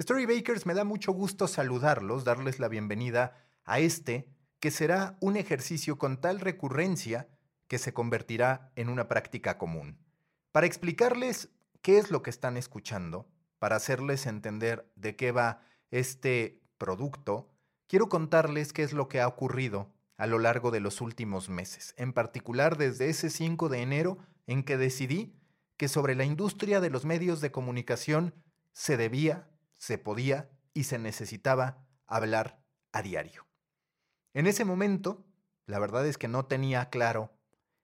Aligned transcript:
Storybakers, 0.00 0.64
me 0.64 0.72
da 0.72 0.84
mucho 0.84 1.12
gusto 1.12 1.46
saludarlos, 1.46 2.24
darles 2.24 2.58
la 2.58 2.68
bienvenida 2.68 3.36
a 3.64 3.80
este, 3.80 4.30
que 4.58 4.70
será 4.70 5.18
un 5.20 5.36
ejercicio 5.36 5.98
con 5.98 6.22
tal 6.22 6.40
recurrencia 6.40 7.28
que 7.68 7.76
se 7.76 7.92
convertirá 7.92 8.72
en 8.76 8.88
una 8.88 9.08
práctica 9.08 9.58
común. 9.58 9.98
Para 10.52 10.66
explicarles 10.66 11.50
qué 11.82 11.98
es 11.98 12.10
lo 12.10 12.22
que 12.22 12.30
están 12.30 12.56
escuchando, 12.56 13.28
para 13.58 13.76
hacerles 13.76 14.24
entender 14.24 14.90
de 14.96 15.16
qué 15.16 15.32
va 15.32 15.60
este 15.90 16.62
producto, 16.78 17.50
quiero 17.86 18.08
contarles 18.08 18.72
qué 18.72 18.82
es 18.84 18.94
lo 18.94 19.06
que 19.06 19.20
ha 19.20 19.28
ocurrido 19.28 19.92
a 20.16 20.26
lo 20.26 20.38
largo 20.38 20.70
de 20.70 20.80
los 20.80 21.02
últimos 21.02 21.50
meses, 21.50 21.92
en 21.98 22.14
particular 22.14 22.78
desde 22.78 23.10
ese 23.10 23.28
5 23.28 23.68
de 23.68 23.82
enero 23.82 24.16
en 24.46 24.62
que 24.62 24.78
decidí 24.78 25.34
que 25.76 25.88
sobre 25.88 26.14
la 26.14 26.24
industria 26.24 26.80
de 26.80 26.88
los 26.88 27.04
medios 27.04 27.42
de 27.42 27.50
comunicación 27.50 28.32
se 28.72 28.96
debía, 28.96 29.49
se 29.80 29.96
podía 29.96 30.50
y 30.74 30.84
se 30.84 30.98
necesitaba 30.98 31.86
hablar 32.06 32.62
a 32.92 33.00
diario. 33.00 33.46
En 34.34 34.46
ese 34.46 34.66
momento, 34.66 35.24
la 35.64 35.78
verdad 35.78 36.06
es 36.06 36.18
que 36.18 36.28
no 36.28 36.44
tenía 36.44 36.90
claro 36.90 37.32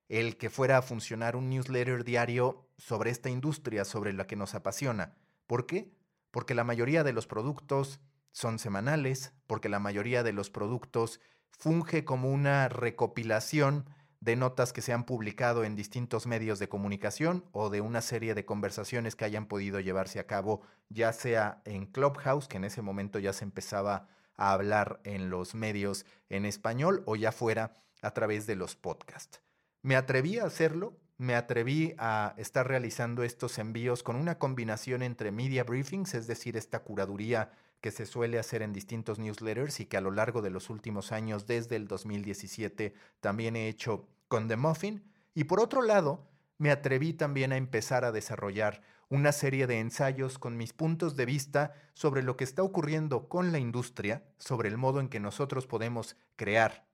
el 0.09 0.37
que 0.37 0.51
fuera 0.51 0.77
a 0.77 0.82
funcionar 0.82 1.37
un 1.37 1.48
newsletter 1.48 2.04
diario 2.04 2.68
sobre 2.77 3.10
esta 3.10 3.30
industria, 3.30 3.87
sobre 3.87 4.12
la 4.12 4.27
que 4.27 4.37
nos 4.37 4.54
apasiona. 4.54 5.16
¿Por 5.46 5.66
qué? 5.66 5.96
Porque 6.30 6.54
la 6.54 6.64
mayoría 6.64 7.02
de 7.02 7.14
los 7.14 7.27
productos 7.27 7.98
son 8.30 8.59
semanales, 8.59 9.32
porque 9.46 9.70
la 9.70 9.78
mayoría 9.78 10.23
de 10.23 10.34
los 10.34 10.51
productos 10.51 11.20
funge 11.51 12.04
como 12.04 12.30
una 12.30 12.68
recopilación 12.68 13.88
de 14.26 14.34
notas 14.34 14.72
que 14.72 14.82
se 14.82 14.92
han 14.92 15.04
publicado 15.04 15.62
en 15.62 15.76
distintos 15.76 16.26
medios 16.26 16.58
de 16.58 16.68
comunicación 16.68 17.44
o 17.52 17.70
de 17.70 17.80
una 17.80 18.00
serie 18.00 18.34
de 18.34 18.44
conversaciones 18.44 19.14
que 19.14 19.24
hayan 19.24 19.46
podido 19.46 19.78
llevarse 19.78 20.18
a 20.18 20.26
cabo, 20.26 20.62
ya 20.88 21.12
sea 21.12 21.62
en 21.64 21.86
Clubhouse, 21.86 22.48
que 22.48 22.56
en 22.56 22.64
ese 22.64 22.82
momento 22.82 23.20
ya 23.20 23.32
se 23.32 23.44
empezaba 23.44 24.08
a 24.36 24.52
hablar 24.52 25.00
en 25.04 25.30
los 25.30 25.54
medios 25.54 26.06
en 26.28 26.45
español, 26.45 27.04
o 27.06 27.14
ya 27.14 27.30
fuera 27.30 27.74
a 28.02 28.10
través 28.14 28.48
de 28.48 28.56
los 28.56 28.74
podcasts. 28.74 29.40
Me 29.82 29.95
atreví 29.95 30.40
a 30.40 30.46
hacerlo, 30.46 30.98
me 31.18 31.36
atreví 31.36 31.95
a 31.96 32.34
estar 32.36 32.66
realizando 32.66 33.23
estos 33.23 33.60
envíos 33.60 34.02
con 34.02 34.16
una 34.16 34.40
combinación 34.40 35.04
entre 35.04 35.30
media 35.30 35.62
briefings, 35.62 36.14
es 36.14 36.26
decir, 36.26 36.56
esta 36.56 36.80
curaduría 36.80 37.52
que 37.80 37.92
se 37.92 38.06
suele 38.06 38.40
hacer 38.40 38.62
en 38.62 38.73
distintos 38.73 39.20
newsletters 39.20 39.79
y 39.79 39.86
que 39.86 39.96
a 39.96 40.01
lo 40.01 40.10
largo 40.10 40.42
de 40.42 40.51
los 40.51 40.68
últimos 40.68 41.12
años, 41.12 41.46
desde 41.46 41.76
el 41.76 41.86
2017, 41.86 42.92
también 43.20 43.54
he 43.54 43.68
hecho 43.68 44.08
con 44.29 44.49
The 44.49 44.57
Muffin. 44.57 45.05
Y 45.35 45.45
por 45.45 45.60
otro 45.60 45.82
lado, 45.82 46.29
me 46.59 46.71
atreví 46.71 47.13
también 47.13 47.52
a 47.52 47.57
empezar 47.57 48.05
a 48.05 48.13
desarrollar 48.13 48.82
una 49.09 49.32
serie 49.32 49.66
de 49.66 49.79
ensayos 49.79 50.38
con 50.38 50.57
mis 50.57 50.73
puntos 50.73 51.15
de 51.16 51.27
vista 51.27 51.74
sobre 51.95 52.23
lo 52.23 52.37
que 52.37 52.45
está 52.45 52.63
ocurriendo 52.63 53.29
con 53.29 53.52
la 53.52 53.59
industria, 53.59 54.24
sobre 54.38 54.69
el 54.69 54.77
modo 54.77 55.01
en 55.01 55.09
que 55.09 55.21
nosotros 55.21 55.66
podemos 55.66 56.16
crear 56.35 56.87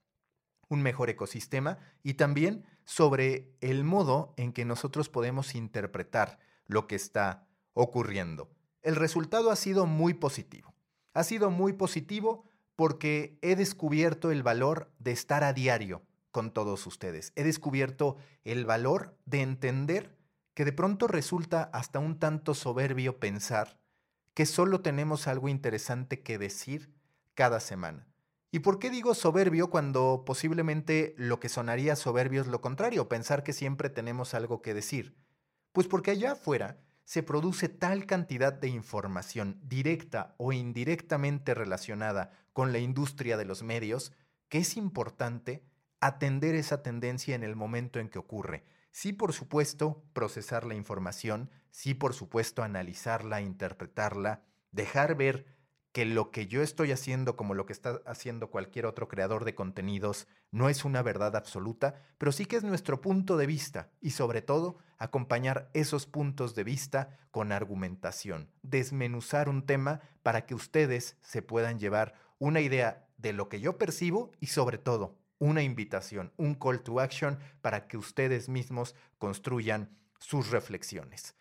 un 0.69 0.83
mejor 0.83 1.11
ecosistema 1.11 1.79
y 2.03 2.15
también 2.15 2.65
sobre 2.85 3.55
el 3.61 3.85
modo 3.85 4.35
en 4.37 4.53
que 4.53 4.65
nosotros 4.65 5.09
podemos 5.09 5.55
interpretar 5.55 6.39
lo 6.67 6.87
que 6.87 6.97
está 6.97 7.47
ocurriendo. 7.73 8.51
El 8.83 8.97
resultado 8.97 9.51
ha 9.51 9.57
sido 9.57 9.87
muy 9.87 10.15
positivo. 10.15 10.75
Ha 11.15 11.25
sido 11.25 11.51
muy 11.51 11.73
positivo 11.73 12.45
porque 12.75 13.39
he 13.43 13.55
descubierto 13.55 14.31
el 14.31 14.43
valor 14.43 14.91
de 14.99 15.13
estar 15.13 15.45
a 15.45 15.53
diario 15.53 16.03
con 16.33 16.53
todos 16.53 16.87
ustedes. 16.87 17.33
He 17.37 17.45
descubierto 17.45 18.17
el 18.43 18.67
valor 18.67 19.17
de 19.25 19.43
entender 19.43 20.19
que 20.55 20.65
de 20.65 20.73
pronto 20.73 21.07
resulta 21.07 21.63
hasta 21.63 21.99
un 21.99 22.19
tanto 22.19 22.55
soberbio 22.55 23.21
pensar 23.21 23.79
que 24.35 24.47
solo 24.47 24.81
tenemos 24.81 25.29
algo 25.29 25.49
interesante 25.49 26.23
que 26.23 26.39
decir 26.39 26.93
cada 27.35 27.61
semana. 27.61 28.09
¿Y 28.51 28.59
por 28.59 28.79
qué 28.79 28.91
digo 28.91 29.15
soberbio 29.15 29.71
cuando 29.71 30.25
posiblemente 30.27 31.15
lo 31.17 31.41
que 31.41 31.49
sonaría 31.49 31.97
soberbio 31.97 32.42
es 32.42 32.48
lo 32.48 32.61
contrario, 32.61 33.09
pensar 33.09 33.42
que 33.42 33.53
siempre 33.53 33.89
tenemos 33.89 34.35
algo 34.35 34.61
que 34.61 34.75
decir? 34.75 35.17
Pues 35.73 35.87
porque 35.87 36.11
allá 36.11 36.33
afuera 36.33 36.79
se 37.05 37.23
produce 37.23 37.69
tal 37.69 38.07
cantidad 38.07 38.53
de 38.53 38.69
información 38.69 39.59
directa 39.63 40.35
o 40.37 40.53
indirectamente 40.53 41.55
relacionada 41.55 42.31
con 42.53 42.73
la 42.73 42.79
industria 42.79 43.37
de 43.37 43.47
los 43.47 43.63
medios 43.63 44.13
que 44.48 44.59
es 44.59 44.77
importante 44.77 45.65
atender 46.02 46.57
esa 46.57 46.83
tendencia 46.83 47.36
en 47.36 47.45
el 47.45 47.55
momento 47.55 48.01
en 48.01 48.08
que 48.08 48.18
ocurre. 48.18 48.64
Sí, 48.90 49.13
por 49.13 49.33
supuesto, 49.33 50.02
procesar 50.13 50.67
la 50.67 50.74
información, 50.74 51.48
sí, 51.70 51.95
por 51.95 52.13
supuesto, 52.13 52.64
analizarla, 52.64 53.40
interpretarla, 53.40 54.42
dejar 54.73 55.14
ver 55.14 55.46
que 55.92 56.05
lo 56.05 56.33
que 56.33 56.48
yo 56.48 56.61
estoy 56.61 56.91
haciendo, 56.91 57.36
como 57.36 57.55
lo 57.55 57.67
que 57.67 57.73
está 57.73 58.01
haciendo 58.05 58.51
cualquier 58.51 58.86
otro 58.86 59.07
creador 59.07 59.45
de 59.45 59.55
contenidos, 59.55 60.27
no 60.51 60.68
es 60.68 60.85
una 60.85 61.02
verdad 61.02 61.36
absoluta, 61.36 61.95
pero 62.18 62.33
sí 62.33 62.46
que 62.46 62.57
es 62.57 62.64
nuestro 62.64 63.01
punto 63.01 63.36
de 63.36 63.46
vista 63.46 63.92
y 64.01 64.11
sobre 64.11 64.42
todo 64.42 64.79
acompañar 64.98 65.70
esos 65.73 66.07
puntos 66.07 66.57
de 66.57 66.64
vista 66.64 67.17
con 67.30 67.52
argumentación, 67.52 68.51
desmenuzar 68.62 69.48
un 69.48 69.67
tema 69.67 70.01
para 70.24 70.46
que 70.46 70.57
ustedes 70.57 71.17
se 71.20 71.42
puedan 71.42 71.79
llevar 71.79 72.14
una 72.39 72.61
idea 72.61 73.07
de 73.18 73.33
lo 73.33 73.48
que 73.48 73.61
yo 73.61 73.79
percibo 73.79 74.33
y 74.41 74.46
sobre 74.46 74.79
todo 74.79 75.22
una 75.42 75.64
invitación, 75.64 76.33
un 76.36 76.55
call 76.55 76.85
to 76.85 77.01
action 77.01 77.36
para 77.63 77.89
que 77.89 77.97
ustedes 77.97 78.48
mismos 78.48 78.95
construyan 79.19 79.91
sus 80.20 80.53
reflexiones. 80.53 81.35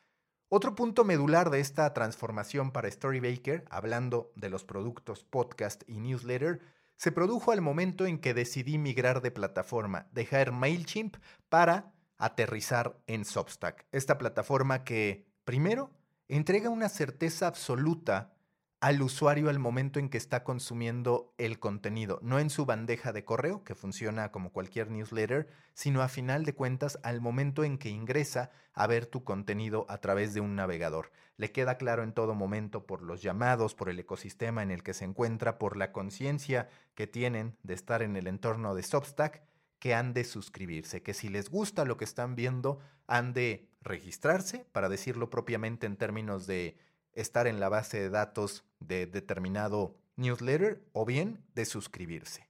Otro 0.49 0.73
punto 0.73 1.03
medular 1.03 1.51
de 1.51 1.59
esta 1.59 1.93
transformación 1.93 2.71
para 2.71 2.89
Storybaker, 2.89 3.63
hablando 3.69 4.33
de 4.35 4.49
los 4.49 4.65
productos 4.65 5.23
podcast 5.23 5.83
y 5.87 5.99
newsletter, 5.99 6.61
se 6.97 7.11
produjo 7.11 7.51
al 7.51 7.61
momento 7.61 8.07
en 8.07 8.17
que 8.17 8.33
decidí 8.33 8.79
migrar 8.79 9.21
de 9.21 9.29
plataforma, 9.29 10.07
dejar 10.11 10.51
MailChimp 10.51 11.17
para 11.47 11.93
aterrizar 12.17 12.97
en 13.05 13.23
Substack. 13.23 13.85
Esta 13.91 14.17
plataforma 14.17 14.83
que, 14.83 15.27
primero, 15.43 15.91
entrega 16.27 16.71
una 16.71 16.89
certeza 16.89 17.45
absoluta 17.45 18.33
al 18.81 18.99
usuario 19.03 19.51
al 19.51 19.59
momento 19.59 19.99
en 19.99 20.09
que 20.09 20.17
está 20.17 20.43
consumiendo 20.43 21.35
el 21.37 21.59
contenido, 21.59 22.17
no 22.23 22.39
en 22.39 22.49
su 22.49 22.65
bandeja 22.65 23.13
de 23.13 23.23
correo, 23.23 23.63
que 23.63 23.75
funciona 23.75 24.31
como 24.31 24.51
cualquier 24.51 24.89
newsletter, 24.89 25.47
sino 25.75 26.01
a 26.01 26.09
final 26.09 26.45
de 26.45 26.55
cuentas 26.55 26.97
al 27.03 27.21
momento 27.21 27.63
en 27.63 27.77
que 27.77 27.89
ingresa 27.89 28.49
a 28.73 28.87
ver 28.87 29.05
tu 29.05 29.23
contenido 29.23 29.85
a 29.87 29.99
través 29.99 30.33
de 30.33 30.41
un 30.41 30.55
navegador. 30.55 31.11
Le 31.37 31.51
queda 31.51 31.77
claro 31.77 32.01
en 32.01 32.11
todo 32.11 32.33
momento 32.33 32.87
por 32.87 33.03
los 33.03 33.21
llamados, 33.21 33.75
por 33.75 33.87
el 33.87 33.99
ecosistema 33.99 34.63
en 34.63 34.71
el 34.71 34.81
que 34.81 34.95
se 34.95 35.05
encuentra, 35.05 35.59
por 35.59 35.77
la 35.77 35.91
conciencia 35.91 36.67
que 36.95 37.05
tienen 37.05 37.55
de 37.61 37.75
estar 37.75 38.01
en 38.01 38.15
el 38.15 38.25
entorno 38.25 38.73
de 38.73 38.81
Substack, 38.81 39.43
que 39.77 39.93
han 39.93 40.15
de 40.15 40.23
suscribirse, 40.23 41.03
que 41.03 41.13
si 41.13 41.29
les 41.29 41.51
gusta 41.51 41.85
lo 41.85 41.97
que 41.97 42.05
están 42.05 42.35
viendo, 42.35 42.79
han 43.05 43.33
de 43.33 43.69
registrarse, 43.81 44.65
para 44.71 44.89
decirlo 44.89 45.29
propiamente 45.29 45.85
en 45.85 45.97
términos 45.97 46.47
de 46.47 46.79
estar 47.13 47.45
en 47.45 47.59
la 47.59 47.69
base 47.69 47.99
de 47.99 48.09
datos 48.09 48.65
de 48.81 49.05
determinado 49.05 49.95
newsletter 50.17 50.83
o 50.93 51.05
bien 51.05 51.43
de 51.55 51.65
suscribirse. 51.65 52.49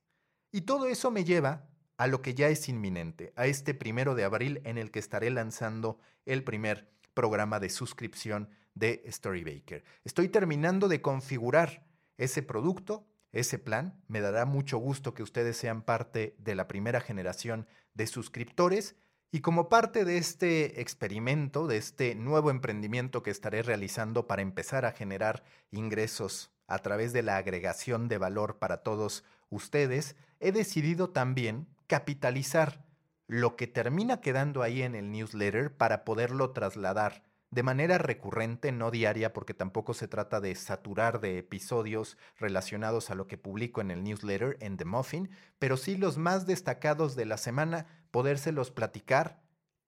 Y 0.52 0.62
todo 0.62 0.88
eso 0.88 1.12
me 1.12 1.24
lleva 1.24 1.70
a 1.98 2.08
lo 2.08 2.22
que 2.22 2.34
ya 2.34 2.50
es 2.50 2.68
inminente, 2.68 3.32
a 3.36 3.46
este 3.46 3.74
primero 3.74 4.16
de 4.16 4.24
abril 4.24 4.62
en 4.66 4.78
el 4.78 4.90
que 4.92 5.00
estaré 5.00 5.30
lanzando 5.30 6.00
el 6.26 6.44
primer 6.44 6.90
programa 7.14 7.60
de 7.60 7.70
suscripción 7.70 8.50
de 8.74 9.04
Storybaker. 9.08 9.84
Estoy 10.04 10.30
terminando 10.30 10.88
de 10.88 11.02
configurar 11.02 11.86
ese 12.18 12.42
producto, 12.42 13.08
ese 13.32 13.60
plan. 13.60 14.02
Me 14.08 14.22
dará 14.22 14.46
mucho 14.46 14.78
gusto 14.78 15.14
que 15.14 15.24
ustedes 15.24 15.58
sean 15.58 15.84
parte 15.84 16.36
de 16.40 16.56
la 16.56 16.68
primera 16.68 17.02
generación 17.02 17.68
de 17.94 18.08
suscriptores 18.08 18.96
y 19.32 19.40
como 19.40 19.70
parte 19.70 20.04
de 20.04 20.18
este 20.18 20.82
experimento, 20.82 21.68
de 21.68 21.78
este 21.78 22.16
nuevo 22.16 22.52
emprendimiento 22.52 23.24
que 23.24 23.32
estaré 23.32 23.64
realizando 23.64 24.28
para 24.28 24.42
empezar 24.42 24.86
a 24.86 24.92
generar 24.92 25.44
ingresos 25.72 26.52
a 26.68 26.80
través 26.80 27.14
de 27.14 27.24
la 27.24 27.38
agregación 27.38 28.10
de 28.10 28.18
valor 28.18 28.60
para 28.60 28.84
todos 28.84 29.24
ustedes, 29.50 30.18
he 30.40 30.52
decidido 30.52 31.10
también 31.10 31.68
capitalizar 31.88 32.84
lo 33.28 33.56
que 33.56 33.68
termina 33.68 34.20
quedando 34.20 34.62
ahí 34.62 34.82
en 34.82 34.96
el 34.96 35.12
newsletter 35.12 35.76
para 35.76 36.04
poderlo 36.04 36.52
trasladar 36.52 37.24
de 37.52 37.64
manera 37.64 37.98
recurrente, 37.98 38.72
no 38.72 38.92
diaria, 38.92 39.34
porque 39.34 39.54
tampoco 39.54 39.94
se 39.94 40.08
trata 40.08 40.40
de 40.40 40.56
saturar 40.56 41.20
de 41.20 41.38
episodios 41.38 42.18
relacionados 42.38 43.12
a 43.12 43.16
lo 43.16 43.28
que 43.28 43.38
publico 43.38 43.82
en 43.82 43.92
el 43.92 44.04
newsletter 44.04 44.58
en 44.62 44.78
The 44.78 44.86
Muffin, 44.86 45.30
pero 45.60 45.76
sí 45.76 45.98
los 45.98 46.18
más 46.18 46.46
destacados 46.46 47.18
de 47.18 47.26
la 47.26 47.38
semana, 47.38 47.88
podérselos 48.10 48.72
platicar 48.72 49.42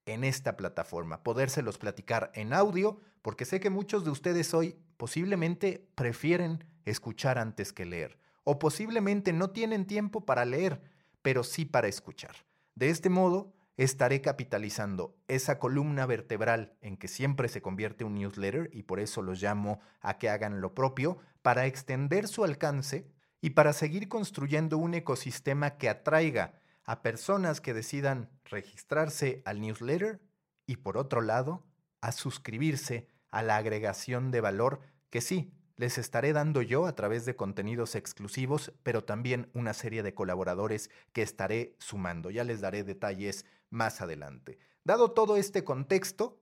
en 0.05 0.25
esta 0.25 0.57
plataforma, 0.57 1.23
podérselos 1.23 1.77
platicar 1.77 2.31
en 2.35 2.51
audio, 2.51 2.99
porque 3.21 3.45
sé 3.45 3.61
que 3.61 3.69
muchos 3.69 4.03
de 4.03 4.11
ustedes 4.11 4.53
hoy 4.53 4.77
posiblemente 4.97 5.87
prefieren 5.95 6.65
escuchar 6.83 7.37
antes 7.37 7.71
que 7.71 7.85
leer, 7.85 8.19
o 8.43 8.59
posiblemente 8.59 9.31
no 9.31 9.51
tienen 9.51 9.87
tiempo 9.87 10.25
para 10.25 10.43
leer, 10.43 10.81
pero 11.21 11.43
sí 11.45 11.63
para 11.63 11.87
escuchar. 11.87 12.35
De 12.75 12.89
este 12.89 13.09
modo, 13.09 13.53
estaré 13.77 14.21
capitalizando 14.21 15.17
esa 15.27 15.59
columna 15.59 16.05
vertebral 16.05 16.77
en 16.81 16.97
que 16.97 17.07
siempre 17.07 17.47
se 17.47 17.61
convierte 17.61 18.03
un 18.03 18.15
newsletter 18.15 18.69
y 18.71 18.83
por 18.83 18.99
eso 18.99 19.21
los 19.21 19.41
llamo 19.41 19.79
a 20.01 20.17
que 20.17 20.29
hagan 20.29 20.61
lo 20.61 20.75
propio, 20.75 21.17
para 21.41 21.65
extender 21.65 22.27
su 22.27 22.43
alcance 22.43 23.07
y 23.41 23.51
para 23.51 23.73
seguir 23.73 24.07
construyendo 24.07 24.77
un 24.77 24.93
ecosistema 24.93 25.77
que 25.77 25.89
atraiga 25.89 26.53
a 26.85 27.01
personas 27.01 27.61
que 27.61 27.73
decidan 27.73 28.29
registrarse 28.45 29.41
al 29.45 29.59
newsletter 29.59 30.21
y 30.65 30.77
por 30.77 30.97
otro 30.97 31.21
lado, 31.21 31.65
a 32.01 32.11
suscribirse 32.11 33.07
a 33.31 33.41
la 33.41 33.57
agregación 33.57 34.31
de 34.31 34.41
valor 34.41 34.81
que 35.09 35.21
sí, 35.21 35.53
les 35.75 35.97
estaré 35.97 36.33
dando 36.33 36.61
yo 36.61 36.85
a 36.85 36.95
través 36.95 37.25
de 37.25 37.35
contenidos 37.35 37.95
exclusivos, 37.95 38.71
pero 38.83 39.03
también 39.03 39.49
una 39.53 39.73
serie 39.73 40.03
de 40.03 40.13
colaboradores 40.13 40.89
que 41.13 41.23
estaré 41.23 41.75
sumando. 41.79 42.29
Ya 42.29 42.43
les 42.43 42.61
daré 42.61 42.83
detalles 42.83 43.45
más 43.73 44.01
adelante. 44.01 44.59
Dado 44.83 45.11
todo 45.11 45.35
este 45.35 45.63
contexto, 45.63 46.39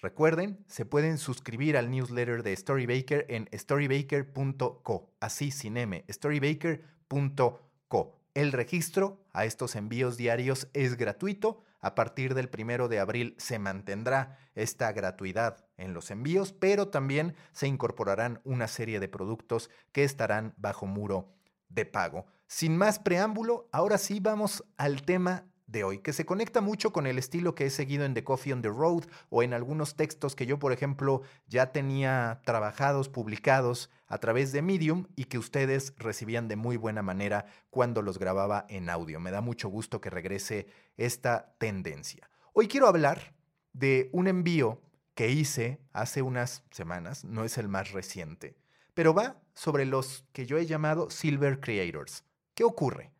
recuerden, 0.00 0.64
se 0.66 0.86
pueden 0.86 1.18
suscribir 1.18 1.76
al 1.76 1.90
newsletter 1.90 2.42
de 2.42 2.56
Storybaker 2.56 3.26
en 3.28 3.48
storybaker.co, 3.52 5.12
así 5.20 5.50
sin 5.50 5.76
M, 5.76 6.04
storybaker.co. 6.08 8.14
El 8.34 8.52
registro 8.52 9.24
a 9.32 9.44
estos 9.44 9.74
envíos 9.74 10.16
diarios 10.16 10.68
es 10.72 10.96
gratuito. 10.96 11.62
A 11.80 11.94
partir 11.94 12.34
del 12.34 12.48
primero 12.48 12.88
de 12.88 13.00
abril 13.00 13.34
se 13.38 13.58
mantendrá 13.58 14.38
esta 14.54 14.92
gratuidad 14.92 15.64
en 15.76 15.94
los 15.94 16.10
envíos, 16.10 16.52
pero 16.52 16.88
también 16.88 17.34
se 17.52 17.68
incorporarán 17.68 18.40
una 18.44 18.68
serie 18.68 19.00
de 19.00 19.08
productos 19.08 19.70
que 19.92 20.04
estarán 20.04 20.54
bajo 20.56 20.86
muro 20.86 21.32
de 21.68 21.84
pago. 21.84 22.26
Sin 22.46 22.76
más 22.76 22.98
preámbulo, 22.98 23.68
ahora 23.72 23.98
sí 23.98 24.20
vamos 24.20 24.64
al 24.76 25.02
tema 25.02 25.44
de 25.68 25.84
hoy, 25.84 25.98
que 25.98 26.12
se 26.12 26.26
conecta 26.26 26.60
mucho 26.60 26.92
con 26.92 27.06
el 27.06 27.18
estilo 27.18 27.54
que 27.54 27.66
he 27.66 27.70
seguido 27.70 28.04
en 28.04 28.14
The 28.14 28.24
Coffee 28.24 28.52
on 28.52 28.62
the 28.62 28.68
Road 28.68 29.04
o 29.28 29.42
en 29.42 29.52
algunos 29.52 29.94
textos 29.94 30.34
que 30.34 30.46
yo, 30.46 30.58
por 30.58 30.72
ejemplo, 30.72 31.22
ya 31.46 31.72
tenía 31.72 32.40
trabajados, 32.44 33.08
publicados 33.08 33.90
a 34.08 34.18
través 34.18 34.50
de 34.50 34.62
Medium 34.62 35.06
y 35.14 35.24
que 35.24 35.38
ustedes 35.38 35.92
recibían 35.98 36.48
de 36.48 36.56
muy 36.56 36.78
buena 36.78 37.02
manera 37.02 37.46
cuando 37.70 38.02
los 38.02 38.18
grababa 38.18 38.64
en 38.68 38.88
audio. 38.88 39.20
Me 39.20 39.30
da 39.30 39.42
mucho 39.42 39.68
gusto 39.68 40.00
que 40.00 40.10
regrese 40.10 40.66
esta 40.96 41.54
tendencia. 41.58 42.30
Hoy 42.54 42.66
quiero 42.66 42.88
hablar 42.88 43.34
de 43.74 44.08
un 44.12 44.26
envío 44.26 44.80
que 45.14 45.30
hice 45.30 45.80
hace 45.92 46.22
unas 46.22 46.64
semanas, 46.70 47.24
no 47.24 47.44
es 47.44 47.58
el 47.58 47.68
más 47.68 47.92
reciente, 47.92 48.56
pero 48.94 49.12
va 49.12 49.36
sobre 49.52 49.84
los 49.84 50.24
que 50.32 50.46
yo 50.46 50.56
he 50.56 50.64
llamado 50.64 51.10
Silver 51.10 51.60
Creators. 51.60 52.24
¿Qué 52.54 52.64
ocurre? 52.64 53.12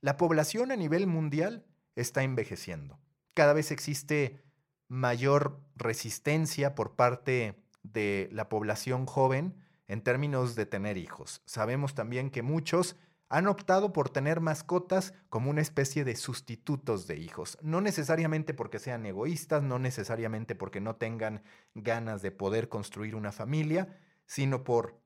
La 0.00 0.16
población 0.16 0.70
a 0.70 0.76
nivel 0.76 1.08
mundial 1.08 1.64
está 2.00 2.22
envejeciendo. 2.22 2.98
Cada 3.34 3.52
vez 3.52 3.70
existe 3.70 4.42
mayor 4.88 5.60
resistencia 5.76 6.74
por 6.74 6.96
parte 6.96 7.62
de 7.82 8.28
la 8.32 8.48
población 8.48 9.06
joven 9.06 9.54
en 9.86 10.02
términos 10.02 10.54
de 10.54 10.66
tener 10.66 10.96
hijos. 10.96 11.42
Sabemos 11.44 11.94
también 11.94 12.30
que 12.30 12.42
muchos 12.42 12.96
han 13.30 13.46
optado 13.46 13.92
por 13.92 14.08
tener 14.08 14.40
mascotas 14.40 15.12
como 15.28 15.50
una 15.50 15.60
especie 15.60 16.04
de 16.04 16.16
sustitutos 16.16 17.06
de 17.06 17.18
hijos, 17.18 17.58
no 17.60 17.80
necesariamente 17.80 18.54
porque 18.54 18.78
sean 18.78 19.04
egoístas, 19.04 19.62
no 19.62 19.78
necesariamente 19.78 20.54
porque 20.54 20.80
no 20.80 20.96
tengan 20.96 21.42
ganas 21.74 22.22
de 22.22 22.30
poder 22.30 22.70
construir 22.70 23.14
una 23.14 23.32
familia, 23.32 23.98
sino 24.24 24.64
por 24.64 24.98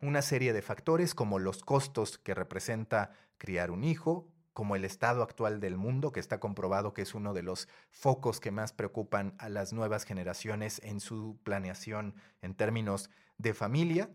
una 0.00 0.22
serie 0.22 0.52
de 0.52 0.62
factores 0.62 1.14
como 1.14 1.40
los 1.40 1.64
costos 1.64 2.18
que 2.18 2.34
representa 2.34 3.12
criar 3.38 3.72
un 3.72 3.82
hijo, 3.82 4.28
como 4.58 4.74
el 4.74 4.84
estado 4.84 5.22
actual 5.22 5.60
del 5.60 5.76
mundo, 5.76 6.10
que 6.10 6.18
está 6.18 6.40
comprobado 6.40 6.92
que 6.92 7.02
es 7.02 7.14
uno 7.14 7.32
de 7.32 7.44
los 7.44 7.68
focos 7.92 8.40
que 8.40 8.50
más 8.50 8.72
preocupan 8.72 9.36
a 9.38 9.48
las 9.48 9.72
nuevas 9.72 10.02
generaciones 10.02 10.80
en 10.82 10.98
su 10.98 11.38
planeación 11.44 12.16
en 12.42 12.56
términos 12.56 13.08
de 13.36 13.54
familia, 13.54 14.10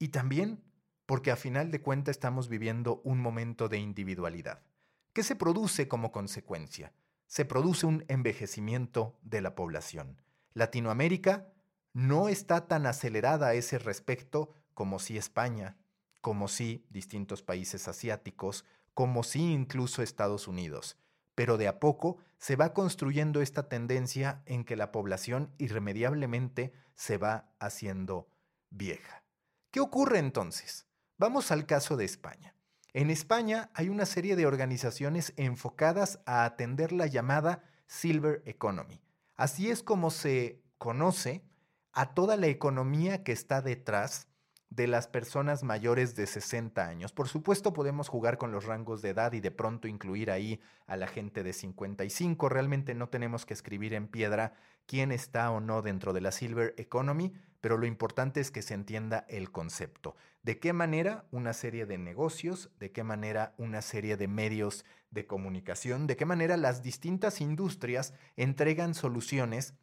y 0.00 0.08
también 0.08 0.64
porque 1.06 1.30
a 1.30 1.36
final 1.36 1.70
de 1.70 1.80
cuentas 1.80 2.16
estamos 2.16 2.48
viviendo 2.48 3.02
un 3.04 3.20
momento 3.20 3.68
de 3.68 3.78
individualidad. 3.78 4.64
¿Qué 5.12 5.22
se 5.22 5.36
produce 5.36 5.86
como 5.86 6.10
consecuencia? 6.10 6.92
Se 7.28 7.44
produce 7.44 7.86
un 7.86 8.04
envejecimiento 8.08 9.16
de 9.22 9.42
la 9.42 9.54
población. 9.54 10.20
Latinoamérica 10.54 11.52
no 11.92 12.28
está 12.28 12.66
tan 12.66 12.86
acelerada 12.86 13.46
a 13.46 13.54
ese 13.54 13.78
respecto 13.78 14.50
como 14.74 14.98
si 14.98 15.16
España, 15.16 15.76
como 16.20 16.48
si 16.48 16.84
distintos 16.90 17.42
países 17.44 17.86
asiáticos, 17.86 18.64
como 18.94 19.22
sí 19.22 19.52
incluso 19.52 20.02
Estados 20.02 20.48
Unidos. 20.48 20.96
Pero 21.34 21.56
de 21.56 21.68
a 21.68 21.80
poco 21.80 22.18
se 22.38 22.56
va 22.56 22.72
construyendo 22.72 23.42
esta 23.42 23.68
tendencia 23.68 24.42
en 24.46 24.64
que 24.64 24.76
la 24.76 24.92
población 24.92 25.52
irremediablemente 25.58 26.72
se 26.94 27.18
va 27.18 27.52
haciendo 27.58 28.28
vieja. 28.70 29.24
¿Qué 29.70 29.80
ocurre 29.80 30.18
entonces? 30.18 30.86
Vamos 31.18 31.50
al 31.50 31.66
caso 31.66 31.96
de 31.96 32.04
España. 32.04 32.54
En 32.92 33.10
España 33.10 33.70
hay 33.74 33.88
una 33.88 34.06
serie 34.06 34.36
de 34.36 34.46
organizaciones 34.46 35.32
enfocadas 35.36 36.20
a 36.26 36.44
atender 36.44 36.92
la 36.92 37.08
llamada 37.08 37.64
Silver 37.86 38.42
Economy. 38.46 39.02
Así 39.34 39.68
es 39.68 39.82
como 39.82 40.10
se 40.10 40.62
conoce 40.78 41.44
a 41.92 42.14
toda 42.14 42.36
la 42.36 42.46
economía 42.46 43.24
que 43.24 43.32
está 43.32 43.62
detrás 43.62 44.28
de 44.74 44.88
las 44.88 45.06
personas 45.06 45.62
mayores 45.62 46.16
de 46.16 46.26
60 46.26 46.86
años. 46.86 47.12
Por 47.12 47.28
supuesto 47.28 47.72
podemos 47.72 48.08
jugar 48.08 48.38
con 48.38 48.50
los 48.50 48.64
rangos 48.64 49.02
de 49.02 49.10
edad 49.10 49.32
y 49.32 49.40
de 49.40 49.52
pronto 49.52 49.86
incluir 49.86 50.30
ahí 50.30 50.60
a 50.86 50.96
la 50.96 51.06
gente 51.06 51.42
de 51.44 51.52
55. 51.52 52.48
Realmente 52.48 52.94
no 52.94 53.08
tenemos 53.08 53.46
que 53.46 53.54
escribir 53.54 53.94
en 53.94 54.08
piedra 54.08 54.54
quién 54.86 55.12
está 55.12 55.50
o 55.52 55.60
no 55.60 55.80
dentro 55.80 56.12
de 56.12 56.20
la 56.20 56.32
Silver 56.32 56.74
Economy, 56.76 57.32
pero 57.60 57.78
lo 57.78 57.86
importante 57.86 58.40
es 58.40 58.50
que 58.50 58.62
se 58.62 58.74
entienda 58.74 59.24
el 59.28 59.52
concepto. 59.52 60.16
De 60.42 60.58
qué 60.58 60.72
manera 60.72 61.24
una 61.30 61.52
serie 61.52 61.86
de 61.86 61.96
negocios, 61.96 62.70
de 62.78 62.90
qué 62.90 63.04
manera 63.04 63.54
una 63.56 63.80
serie 63.80 64.16
de 64.16 64.28
medios 64.28 64.84
de 65.10 65.26
comunicación, 65.26 66.08
de 66.08 66.16
qué 66.16 66.26
manera 66.26 66.56
las 66.56 66.82
distintas 66.82 67.40
industrias 67.40 68.12
entregan 68.36 68.94
soluciones 68.94 69.74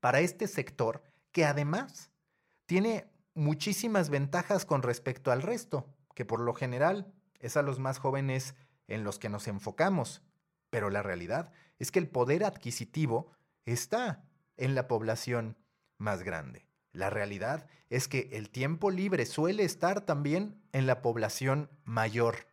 para 0.00 0.20
este 0.20 0.48
sector 0.48 1.02
que 1.30 1.44
además 1.44 2.10
tiene 2.66 3.06
muchísimas 3.36 4.10
ventajas 4.10 4.64
con 4.64 4.82
respecto 4.82 5.30
al 5.30 5.42
resto, 5.42 5.86
que 6.14 6.24
por 6.24 6.40
lo 6.40 6.54
general 6.54 7.12
es 7.38 7.56
a 7.56 7.62
los 7.62 7.78
más 7.78 7.98
jóvenes 7.98 8.54
en 8.88 9.04
los 9.04 9.18
que 9.18 9.28
nos 9.28 9.46
enfocamos. 9.46 10.22
Pero 10.70 10.90
la 10.90 11.02
realidad 11.02 11.52
es 11.78 11.92
que 11.92 11.98
el 11.98 12.08
poder 12.08 12.44
adquisitivo 12.44 13.30
está 13.64 14.24
en 14.56 14.74
la 14.74 14.88
población 14.88 15.56
más 15.98 16.22
grande. 16.22 16.66
La 16.92 17.10
realidad 17.10 17.68
es 17.90 18.08
que 18.08 18.30
el 18.32 18.50
tiempo 18.50 18.90
libre 18.90 19.26
suele 19.26 19.64
estar 19.64 20.00
también 20.00 20.60
en 20.72 20.86
la 20.86 21.02
población 21.02 21.70
mayor 21.84 22.48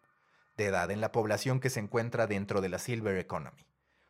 de 0.58 0.65
edad, 0.65 0.91
en 0.91 1.01
la 1.01 1.12
población 1.12 1.60
que 1.60 1.69
se 1.69 1.79
encuentra 1.79 2.27
dentro 2.27 2.62
de 2.62 2.69
la 2.69 2.77
Silver 2.77 3.17
Economy. 3.17 3.65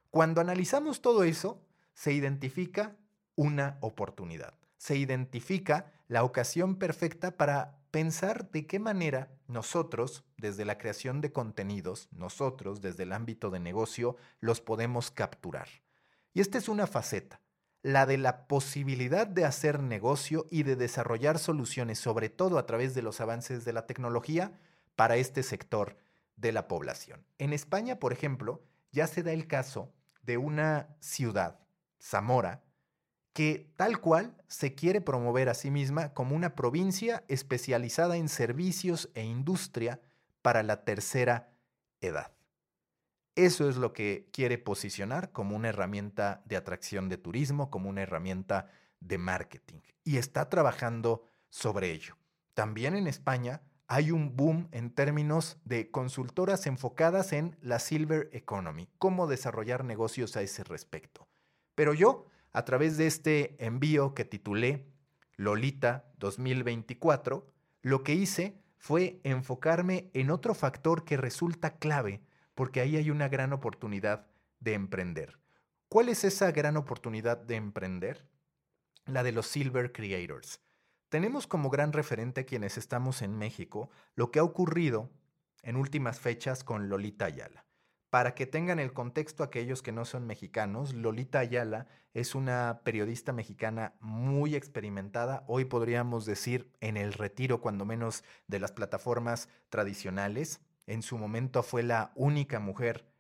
Cuando 0.10 0.42
analizamos 0.42 1.02
todo 1.02 1.24
eso, 1.24 1.64
se 1.94 2.12
identifica 2.12 2.98
una 3.36 3.78
oportunidad 3.82 4.56
se 4.84 4.98
identifica 4.98 5.94
la 6.14 6.24
ocasión 6.24 6.76
perfecta 6.76 7.38
para 7.38 7.80
pensar 7.90 8.52
de 8.52 8.68
qué 8.68 8.78
manera 8.78 9.32
nosotros, 9.48 10.24
desde 10.38 10.64
la 10.64 10.78
creación 10.78 11.22
de 11.22 11.32
contenidos, 11.32 12.08
nosotros, 12.12 12.82
desde 12.82 13.02
el 13.02 13.14
ámbito 13.14 13.50
de 13.50 13.60
negocio, 13.60 14.16
los 14.40 14.62
podemos 14.62 15.10
capturar. 15.10 15.68
Y 16.32 16.42
esta 16.42 16.60
es 16.60 16.70
una 16.70 16.86
faceta, 16.86 17.42
la 17.82 18.06
de 18.06 18.20
la 18.20 18.46
posibilidad 18.46 19.26
de 19.26 19.44
hacer 19.44 19.82
negocio 19.82 20.46
y 20.52 20.62
de 20.62 20.76
desarrollar 20.76 21.40
soluciones, 21.40 21.98
sobre 21.98 22.30
todo 22.30 22.60
a 22.60 22.68
través 22.68 22.94
de 22.94 23.02
los 23.02 23.20
avances 23.20 23.66
de 23.66 23.74
la 23.74 23.88
tecnología, 23.88 24.52
para 24.96 25.16
este 25.16 25.42
sector 25.42 25.98
de 26.36 26.52
la 26.52 26.68
población. 26.68 27.26
En 27.40 27.54
España, 27.54 27.98
por 27.98 28.14
ejemplo, 28.14 28.62
ya 28.92 29.08
se 29.08 29.24
da 29.24 29.32
el 29.32 29.48
caso 29.48 29.92
de 30.22 30.38
una 30.38 30.96
ciudad, 31.00 31.60
Zamora, 32.00 32.62
que 33.34 33.72
tal 33.76 34.00
cual 34.00 34.38
se 34.48 34.76
quiere 34.76 35.02
promover 35.02 35.50
a 35.50 35.56
sí 35.56 35.72
misma 35.72 36.14
como 36.14 36.36
una 36.36 36.56
provincia 36.56 37.24
especializada 37.28 38.18
en 38.18 38.30
servicios 38.30 39.10
e 39.16 39.24
industria 39.24 40.00
para 40.42 40.62
la 40.64 40.84
tercera 40.86 41.52
edad. 42.00 42.32
Eso 43.36 43.68
es 43.68 43.78
lo 43.78 43.94
que 43.94 44.30
quiere 44.32 44.60
posicionar 44.60 45.32
como 45.32 45.56
una 45.56 45.70
herramienta 45.70 46.44
de 46.46 46.56
atracción 46.56 47.10
de 47.10 47.18
turismo, 47.18 47.72
como 47.72 47.90
una 47.90 48.04
herramienta 48.04 48.70
de 49.00 49.18
marketing. 49.18 49.80
Y 50.04 50.18
está 50.18 50.50
trabajando 50.50 51.24
sobre 51.50 51.92
ello. 51.92 52.16
También 52.54 52.96
en 52.96 53.08
España 53.08 53.62
hay 53.88 54.12
un 54.12 54.36
boom 54.36 54.68
en 54.72 54.92
términos 54.92 55.58
de 55.66 55.90
consultoras 55.90 56.68
enfocadas 56.68 57.34
en 57.34 57.58
la 57.62 57.80
Silver 57.80 58.30
Economy, 58.34 58.88
cómo 59.00 59.26
desarrollar 59.26 59.84
negocios 59.84 60.38
a 60.38 60.44
ese 60.44 60.64
respecto. 60.64 61.28
Pero 61.74 61.96
yo 61.96 62.28
a 62.54 62.66
través 62.66 62.98
de 62.98 63.08
este 63.08 63.56
envío 63.64 64.14
que 64.14 64.26
titulé 64.26 64.88
Lolita 65.36 66.06
2024, 66.20 67.48
lo 67.82 68.04
que 68.04 68.14
hice 68.14 68.62
fue 68.78 69.20
enfocarme 69.24 70.12
en 70.14 70.30
otro 70.30 70.54
factor 70.54 71.04
que 71.04 71.18
resulta 71.18 71.78
clave 71.78 72.22
porque 72.56 72.82
ahí 72.82 72.96
hay 72.96 73.10
una 73.10 73.28
gran 73.28 73.54
oportunidad 73.54 74.28
de 74.60 74.74
emprender. 74.74 75.40
¿Cuál 75.90 76.10
es 76.10 76.24
esa 76.24 76.52
gran 76.52 76.78
oportunidad 76.78 77.38
de 77.38 77.56
emprender? 77.56 78.28
La 79.06 79.24
de 79.24 79.32
los 79.32 79.48
Silver 79.48 79.92
Creators. 79.92 80.62
Tenemos 81.10 81.48
como 81.48 81.70
gran 81.70 81.94
referente 81.94 82.46
quienes 82.46 82.78
estamos 82.78 83.22
en 83.22 83.38
México 83.38 83.90
lo 84.16 84.32
que 84.32 84.40
ha 84.40 84.44
ocurrido 84.44 85.12
en 85.62 85.76
últimas 85.76 86.20
fechas 86.20 86.64
con 86.64 86.90
Lolita 86.90 87.26
Ayala. 87.26 87.66
Para 88.14 88.36
que 88.36 88.46
tengan 88.46 88.78
el 88.78 88.94
contexto 88.94 89.42
aquellos 89.42 89.82
que 89.82 89.92
no 89.92 90.06
son 90.06 90.28
mexicanos, 90.28 90.94
Lolita 90.94 91.40
Ayala 91.40 91.88
es 92.14 92.36
una 92.36 92.82
periodista 92.84 93.34
mexicana 93.34 93.96
muy 94.02 94.54
experimentada, 94.54 95.44
hoy 95.48 95.66
podríamos 95.66 96.28
decir 96.28 96.72
en 96.80 96.96
el 96.96 97.14
retiro 97.14 97.60
cuando 97.60 97.86
menos 97.86 98.24
de 98.46 98.60
las 98.60 98.72
plataformas 98.72 99.50
tradicionales. 99.70 100.62
En 100.86 101.02
su 101.02 101.18
momento 101.18 101.64
fue 101.64 101.82
la 101.82 102.12
única 102.14 102.60
mujer 102.60 103.12